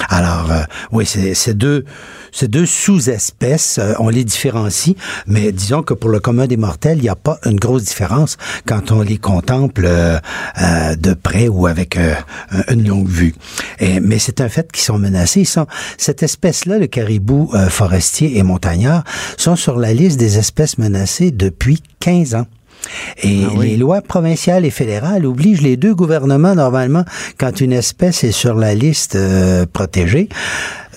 [0.08, 0.60] Alors, euh,
[0.92, 1.84] oui, c'est c'est deux,
[2.32, 6.98] ces deux sous-espèces, euh, on les différencie, mais disons que pour le commun des mortels,
[6.98, 10.18] il n'y a pas une grosse différence quand on les contemple euh,
[10.62, 12.16] euh, de près ou avec un-
[12.70, 13.34] une longue vue.
[13.80, 15.46] Mais c'est un fait qu'ils sont menacés.
[15.96, 19.04] Cette espèce-là, le caribou forestier et montagnard,
[19.36, 22.46] sont sur la liste des espèces menacées depuis 15 ans.
[23.22, 27.04] Et les lois provinciales et fédérales obligent les deux gouvernements, normalement,
[27.38, 30.28] quand une espèce est sur la liste euh, protégée,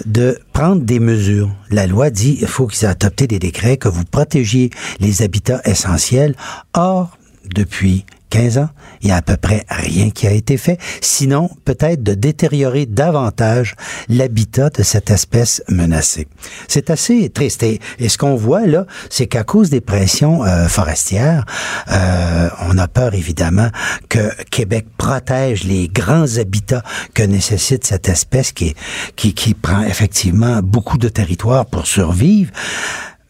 [0.05, 1.49] de prendre des mesures.
[1.69, 4.69] La loi dit il faut qu'ils aient adopté des décrets que vous protégiez
[4.99, 6.35] les habitats essentiels.
[6.73, 7.17] Or,
[7.53, 8.69] depuis 15 ans,
[9.01, 12.85] il y a à peu près rien qui a été fait, sinon peut-être de détériorer
[12.85, 13.75] davantage
[14.09, 16.27] l'habitat de cette espèce menacée.
[16.67, 17.61] C'est assez triste.
[17.63, 21.45] Et, ce qu'on voit là, c'est qu'à cause des pressions euh, forestières,
[21.91, 23.69] euh, on a peur évidemment
[24.09, 28.75] que Québec protège les grands habitats que nécessite cette espèce qui,
[29.15, 32.51] qui, qui prend effectivement beaucoup de territoire pour survivre.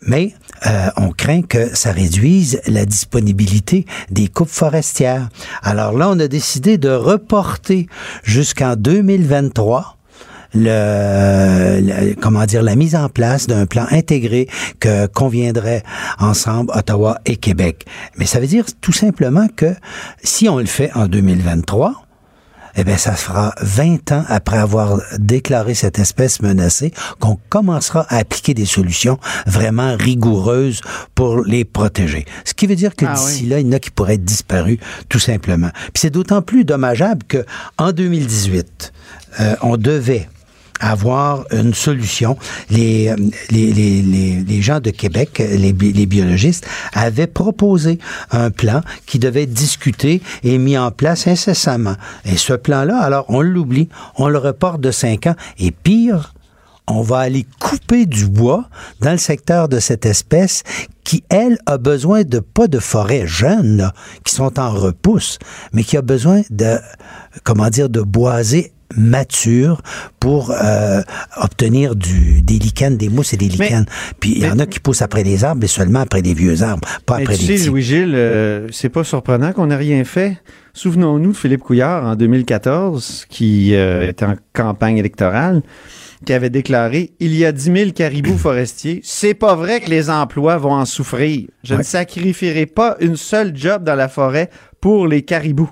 [0.04, 0.34] Mais
[0.66, 5.30] euh, on craint que ça réduise la disponibilité des coupes forestières.
[5.62, 7.88] Alors là, on a décidé de reporter
[8.24, 9.98] jusqu'en 2023
[10.54, 14.48] le, le- comment dire la mise en place d'un plan intégré
[14.80, 15.84] que conviendrait
[16.20, 17.86] ensemble Ottawa et Québec.
[18.18, 19.74] Mais ça veut dire tout simplement que
[20.24, 22.01] si on le fait en 2023,
[22.76, 28.18] eh bien, ça fera 20 ans après avoir déclaré cette espèce menacée qu'on commencera à
[28.18, 30.82] appliquer des solutions vraiment rigoureuses
[31.16, 32.26] pour les protéger.
[32.46, 33.50] Ce qui veut dire que Ah d'ici oui.
[33.50, 34.78] là, il y en a qui pourraient être disparus,
[35.10, 35.70] tout simplement.
[35.94, 37.46] Puis c'est d'autant plus dommageable que
[37.78, 38.94] en 2018,
[39.40, 40.28] euh, on devait
[40.82, 42.38] avoir une solution.
[42.70, 43.16] Les, euh,
[43.50, 48.00] les, les, les, les gens de Québec, les, les biologistes, avaient proposé
[48.32, 51.96] un plan qui devait être discuté et mis en place incessamment.
[52.26, 55.36] Et ce plan-là, alors, on l'oublie, on le reporte de cinq ans.
[55.60, 56.34] Et pire,
[56.88, 58.66] on va aller couper du bois
[59.00, 60.64] dans le secteur de cette espèce
[61.04, 63.92] qui, elle, a besoin de pas de forêts jeunes,
[64.24, 65.40] qui sont en repousse,
[65.74, 66.80] mais qui a besoin de,
[67.44, 69.82] comment dire, de boisés matures
[70.20, 71.02] pour euh,
[71.38, 73.86] obtenir du, des lichens, des mousses et des lichens.
[74.20, 76.64] Puis il y en a qui poussent après les arbres, mais seulement après les vieux
[76.64, 77.70] arbres, pas Mais après tu les sais, petits.
[77.70, 80.38] Louis-Gilles, euh, c'est pas surprenant qu'on n'ait rien fait.
[80.74, 85.62] Souvenons-nous de Philippe Couillard en 2014, qui euh, était en campagne électorale,
[86.26, 89.02] qui avait déclaré Il y a 10 000 caribous forestiers.
[89.04, 91.48] C'est pas vrai que les emplois vont en souffrir.
[91.64, 95.72] Je ne sacrifierai pas une seule job dans la forêt pour les caribous.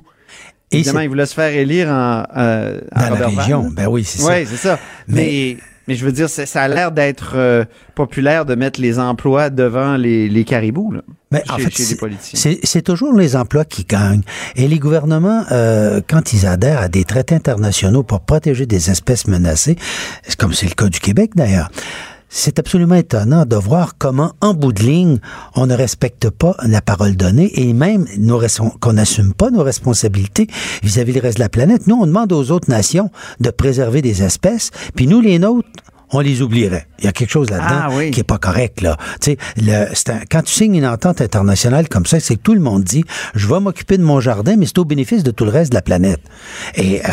[0.72, 3.38] Évidemment, il voulait se faire élire en, euh, à Dans la Roberval.
[3.40, 4.28] région, ben oui, c'est ça.
[4.30, 4.80] Oui, c'est ça.
[5.08, 5.58] Mais- Mais,
[5.88, 7.66] mais je veux dire, ça a l'air d'être euh,
[7.96, 11.02] populaire de mettre les emplois devant les, les caribous, là,
[11.32, 11.74] Mais chez, en fait,
[12.64, 14.22] c'est- toujours les emplois qui gagnent.
[14.56, 19.26] Et les gouvernements, euh, quand ils adhèrent à des traités internationaux pour protéger des espèces
[19.28, 19.76] menacées,
[20.38, 21.72] comme c'est le cas du Québec d'ailleurs,
[22.30, 25.20] c'est absolument étonnant de voir comment, en bout de ligne,
[25.56, 28.06] on ne respecte pas la parole donnée et même
[28.80, 30.48] qu'on n'assume pas nos responsabilités
[30.84, 31.88] vis-à-vis du reste de la planète.
[31.88, 33.10] Nous, on demande aux autres nations
[33.40, 35.68] de préserver des espèces, puis nous, les nôtres,
[36.12, 36.88] on les oublierait.
[37.00, 38.12] Il y a quelque chose là-dedans Ah oui.
[38.12, 38.98] qui est pas correct là.
[39.22, 42.54] Tu sais, le- un- quand tu signes une entente internationale comme ça, c'est que tout
[42.54, 43.04] le monde dit,
[43.36, 45.76] je vais m'occuper de mon jardin, mais c'est au bénéfice de tout le reste de
[45.76, 46.22] la planète.
[46.76, 47.10] Et euh,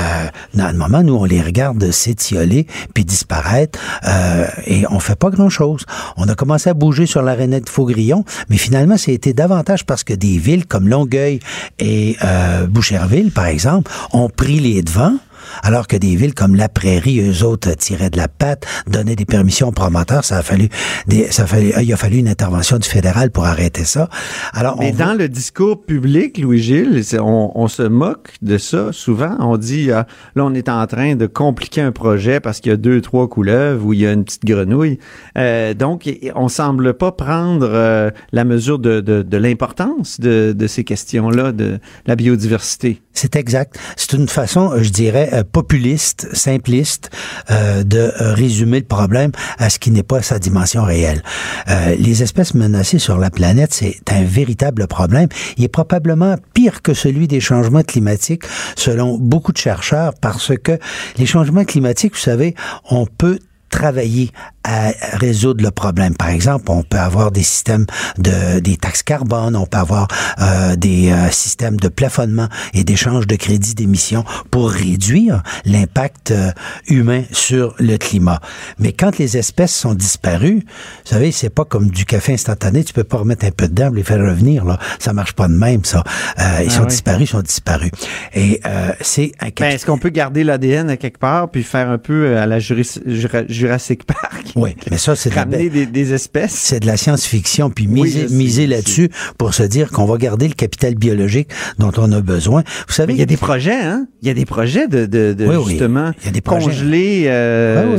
[0.54, 5.30] dans le moment, nous, on les regarde s'étioler puis disparaître, euh, et on fait pas
[5.30, 5.84] grand-chose.
[6.16, 9.84] On a commencé à bouger sur l'arénée de Faugrillon, mais finalement, ça a été davantage
[9.84, 11.40] parce que des villes comme Longueuil
[11.78, 15.16] et euh, Boucherville, par exemple, ont pris les devants.
[15.62, 19.24] Alors que des villes comme La Prairie, eux autres tiraient de la patte, donnaient des
[19.24, 20.68] permissions aux promoteurs, ça a fallu,
[21.06, 24.08] des, ça a fallu, il a fallu une intervention du fédéral pour arrêter ça.
[24.52, 29.36] Alors, Mais on dans le discours public, Louis-Gilles, on, on se moque de ça souvent.
[29.40, 32.74] On dit, ah, là, on est en train de compliquer un projet parce qu'il y
[32.74, 34.98] a deux, trois couleuvres ou il y a une petite grenouille.
[35.38, 40.66] Euh, donc, on semble pas prendre euh, la mesure de, de, de l'importance de, de
[40.66, 43.00] ces questions-là, de la biodiversité.
[43.16, 43.78] C'est exact.
[43.96, 47.10] C'est une façon, euh, je dirais, euh, populiste, simpliste,
[47.50, 51.22] euh, de euh, résumer le problème à ce qui n'est pas sa dimension réelle.
[51.68, 55.28] Euh, les espèces menacées sur la planète, c'est un véritable problème.
[55.56, 58.42] Il est probablement pire que celui des changements climatiques,
[58.76, 60.78] selon beaucoup de chercheurs, parce que
[61.16, 62.54] les changements climatiques, vous savez,
[62.90, 63.38] on peut
[63.70, 64.30] travailler
[64.66, 66.14] à résoudre le problème.
[66.16, 67.86] Par exemple, on peut avoir des systèmes
[68.18, 70.08] de des taxes carbone, on peut avoir
[70.40, 76.50] euh, des euh, systèmes de plafonnement et d'échange de crédits d'émission pour réduire l'impact euh,
[76.88, 78.40] humain sur le climat.
[78.78, 80.62] Mais quand les espèces sont disparues,
[81.04, 83.94] vous savez, c'est pas comme du café instantané, tu peux pas remettre un peu d'herbe
[83.94, 86.02] et les faire revenir là, ça marche pas de même ça.
[86.38, 86.88] Euh, ils Ah sont oui.
[86.88, 87.90] disparus, ils sont disparus.
[88.34, 91.88] Et euh, c'est un Ben, Est-ce qu'on peut garder l'ADN à quelque part puis faire
[91.90, 94.52] un peu euh, à la Jurassic Park?
[94.56, 96.52] Oui, mais ça, c'est de la Ramener des, des espèces.
[96.54, 100.94] C'est de la science-fiction, puis miser, là-dessus pour se dire qu'on va garder le capital
[100.94, 102.62] biologique dont on a besoin.
[102.88, 104.06] Vous savez, Il y a des projets, hein?
[104.22, 106.66] Il y a des projets de, de, de Oui, justement Il y a des projets.
[106.66, 107.98] congeler euh,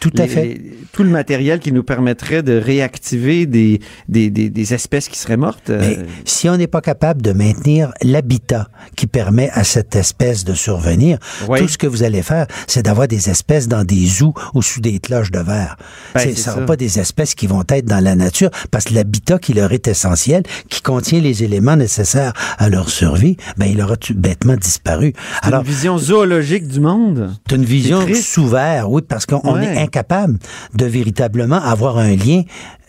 [0.00, 0.44] Tout à les- fait.
[0.44, 5.18] les- tout le matériel qui nous permettrait de réactiver des, des, des, des espèces qui
[5.18, 5.70] seraient mortes.
[5.70, 10.44] euh, Mais si on n'est pas capable de maintenir l'habitat qui permet à cette espèce
[10.44, 11.18] de survenir,
[11.56, 14.80] tout ce que vous allez faire, c'est d'avoir des espèces dans des zoos ou sous
[14.80, 15.75] des cloches de verre.
[16.14, 16.54] Ben, Ce c'est ça.
[16.62, 19.88] pas des espèces qui vont être dans la nature parce que l'habitat qui leur est
[19.88, 25.12] essentiel, qui contient les éléments nécessaires à leur survie, ben, il aura bêtement disparu.
[25.42, 27.34] c'est une vision zoologique du monde.
[27.48, 29.64] C'est une vision sous verre, oui, parce qu'on Ouais.
[29.64, 30.38] est incapable
[30.74, 32.42] de véritablement avoir un lien,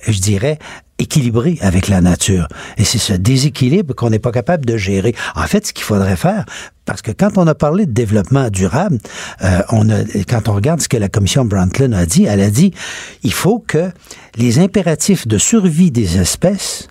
[0.07, 0.57] je dirais,
[0.99, 2.47] équilibré avec la nature.
[2.77, 5.15] Et c'est ce déséquilibre qu'on n'est pas capable de gérer.
[5.35, 6.45] En fait, ce qu'il faudrait faire,
[6.85, 8.97] parce que quand on a parlé de développement durable,
[9.43, 12.49] euh, on a, quand on regarde ce que la commission Brundtland a dit, elle a
[12.49, 12.73] dit,
[13.23, 13.91] il faut que
[14.35, 16.87] les impératifs de survie des espèces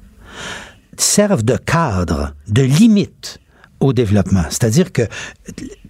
[0.96, 3.40] servent de cadre, de limite
[3.80, 4.44] au développement.
[4.48, 5.02] C'est-à-dire que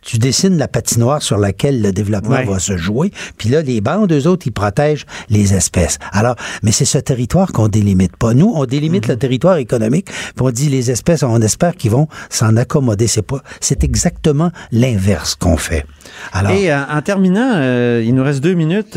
[0.06, 2.44] tu dessines la patinoire sur laquelle le développement Ouais.
[2.44, 5.98] va se jouer, puis là, les bandes, eux autres, ils protègent les espèces.
[6.12, 8.32] Alors, mais c'est ce territoire qu'on délimite pas.
[8.32, 12.06] Nous, on délimite le territoire économique, puis on dit les espèces, on espère qu'ils vont
[12.30, 13.08] s'en accommoder.
[13.08, 15.84] C'est pas, c'est exactement l'inverse qu'on fait.
[16.32, 18.96] Alors, Et euh, en terminant, euh, il nous reste deux minutes.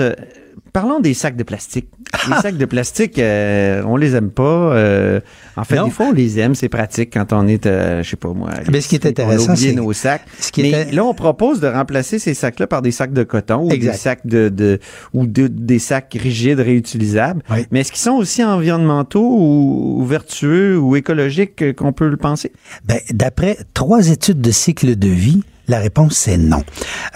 [0.74, 1.88] Parlons des sacs de plastique.
[2.28, 4.44] Les sacs de plastique, euh, on les aime pas.
[4.74, 5.20] euh,
[5.56, 5.86] en fait, Non.
[5.86, 6.54] des fois, on les aime.
[6.56, 8.50] C'est pratique quand on est, euh, je sais pas moi.
[8.72, 10.24] Mais ce qui est intéressant, c'est- nos sacs.
[10.40, 13.24] ce qui Mais était- là, on propose de remplacer ces sacs-là par des sacs de
[13.24, 13.92] coton ou Exact.
[13.92, 14.80] des sacs de, de-
[15.14, 17.42] ou de- des sacs rigides réutilisables.
[17.52, 17.66] Oui.
[17.72, 22.52] Mais est-ce qu'ils sont aussi environnementaux ou, ou vertueux ou écologiques qu'on peut le penser?
[22.86, 26.64] Ben, d'après trois études de cycle de vie, la réponse c'est non.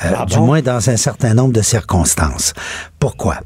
[0.05, 2.53] Euh, Ah du moins dans un certain nombre de circonstances.
[2.99, 3.39] Pourquoi?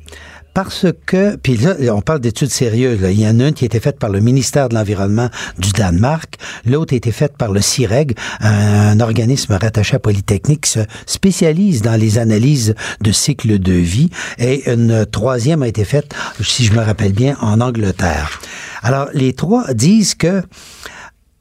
[0.53, 2.99] Parce que, puis là, on parle d'études sérieuses.
[2.99, 3.11] là.
[3.11, 5.29] Il y en a une qui a été faite par le ministère de l'Environnement
[5.59, 10.71] du Danemark, l'autre a été faite par le CIREG, un, organisme rattaché à Polytechnique qui
[10.71, 16.15] se spécialise dans les analyses de cycle de vie, et une troisième a été faite,
[16.41, 18.41] si je me rappelle bien, en Angleterre.
[18.81, 20.41] Alors, les trois disent que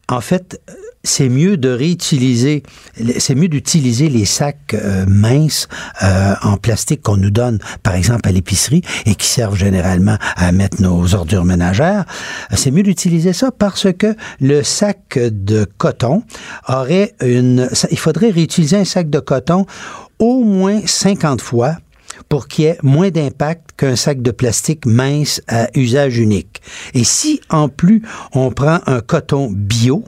[0.08, 0.60] en fait,
[1.06, 2.62] c'est mieux de réutiliser,
[3.18, 5.68] c'est mieux d'utiliser les sacs euh, minces
[6.02, 10.52] euh, en plastique qu'on nous donne, par exemple à l'épicerie, et qui servent généralement à
[10.52, 12.04] mettre nos ordures ménagères.
[12.52, 16.22] C'est mieux d'utiliser ça parce que le sac de coton
[16.68, 19.66] aurait une, il faudrait réutiliser un sac de coton
[20.18, 21.76] au moins 50 fois
[22.28, 26.62] pour qu'il y ait moins d'impact qu'un sac de plastique mince à usage unique.
[26.94, 28.02] Et si en plus
[28.32, 30.04] on prend un coton bio,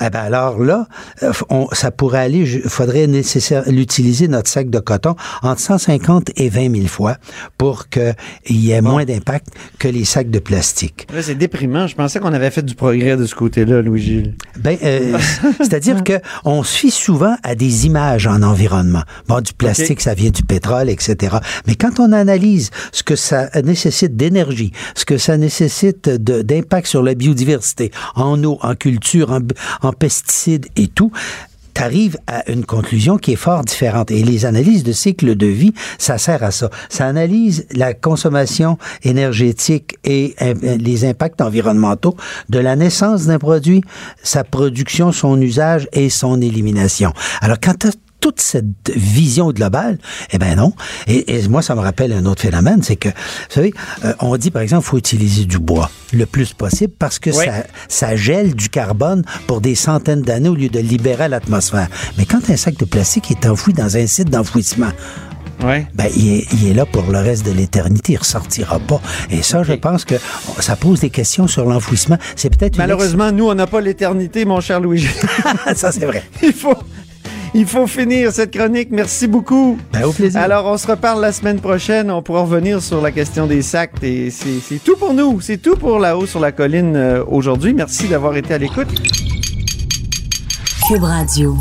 [0.00, 0.86] eh ben alors là,
[1.22, 6.30] euh, on- ça pourrait aller, il faudrait nécessaire l'utiliser notre sac de coton entre 150
[6.36, 7.16] et 20 000 fois
[7.58, 8.14] pour qu'il
[8.48, 9.48] y ait moins d'impact
[9.78, 11.06] que les sacs de plastique.
[11.14, 11.86] Là, c'est déprimant.
[11.86, 14.34] Je pensais qu'on avait fait du progrès de ce côté-là, Louis-Gilles.
[14.58, 15.18] Ben, euh,
[15.58, 19.02] c'est-à-dire que on se fie souvent à des images en environnement.
[19.28, 21.36] Bon, du plastique, ça vient du pétrole, etc.
[21.66, 26.86] Mais quand on analyse ce que ça nécessite d'énergie, ce que ça nécessite de- d'impact
[26.86, 29.40] sur la biodiversité, en eau, en culture, en,
[29.82, 31.12] en pesticides et tout,
[31.72, 34.10] t'arrives à une conclusion qui est fort différente.
[34.10, 36.68] Et les analyses de cycle de vie, ça sert à ça.
[36.88, 40.34] Ça analyse la consommation énergétique et
[40.78, 42.16] les impacts environnementaux
[42.48, 43.82] de la naissance d'un produit,
[44.22, 47.12] sa production, son usage et son élimination.
[47.40, 47.86] Alors, quand
[48.20, 49.98] toute cette vision globale,
[50.30, 50.72] eh ben non.
[51.06, 53.14] Et, et moi, ça me rappelle un autre phénomène, c'est que, vous
[53.48, 53.72] savez,
[54.04, 57.44] euh, on dit par exemple, faut utiliser du bois le plus possible parce que Oui.
[57.44, 61.88] ça, ça gèle du carbone pour des centaines d'années au lieu de libérer l'atmosphère.
[62.18, 64.90] Mais quand un sac de plastique est enfoui dans un site d'enfouissement,
[65.62, 65.86] Ouais.
[65.94, 68.98] ben, il, est, il est là pour le reste de l'éternité, il ressortira pas.
[69.30, 70.14] Et ça, je pense que
[70.58, 72.16] ça pose des questions sur l'enfouissement.
[72.34, 75.06] C'est peut-être une Malheureusement, nous, on n'a pas l'éternité, mon cher Louis.
[75.76, 76.22] ça c'est vrai.
[76.42, 76.74] il faut,
[77.54, 78.88] il faut finir cette chronique.
[78.90, 79.78] Merci beaucoup.
[79.92, 80.40] Ben, au plaisir.
[80.40, 82.10] Alors, on se reparle la semaine prochaine.
[82.10, 83.92] On pourra revenir sur la question des sacs.
[84.02, 85.40] Et c'est c'est tout pour nous.
[85.40, 87.74] C'est tout pour là-haut sur la colline euh, aujourd'hui.
[87.74, 88.88] Merci d'avoir été à l'écoute.
[90.88, 91.56] Cube Radio.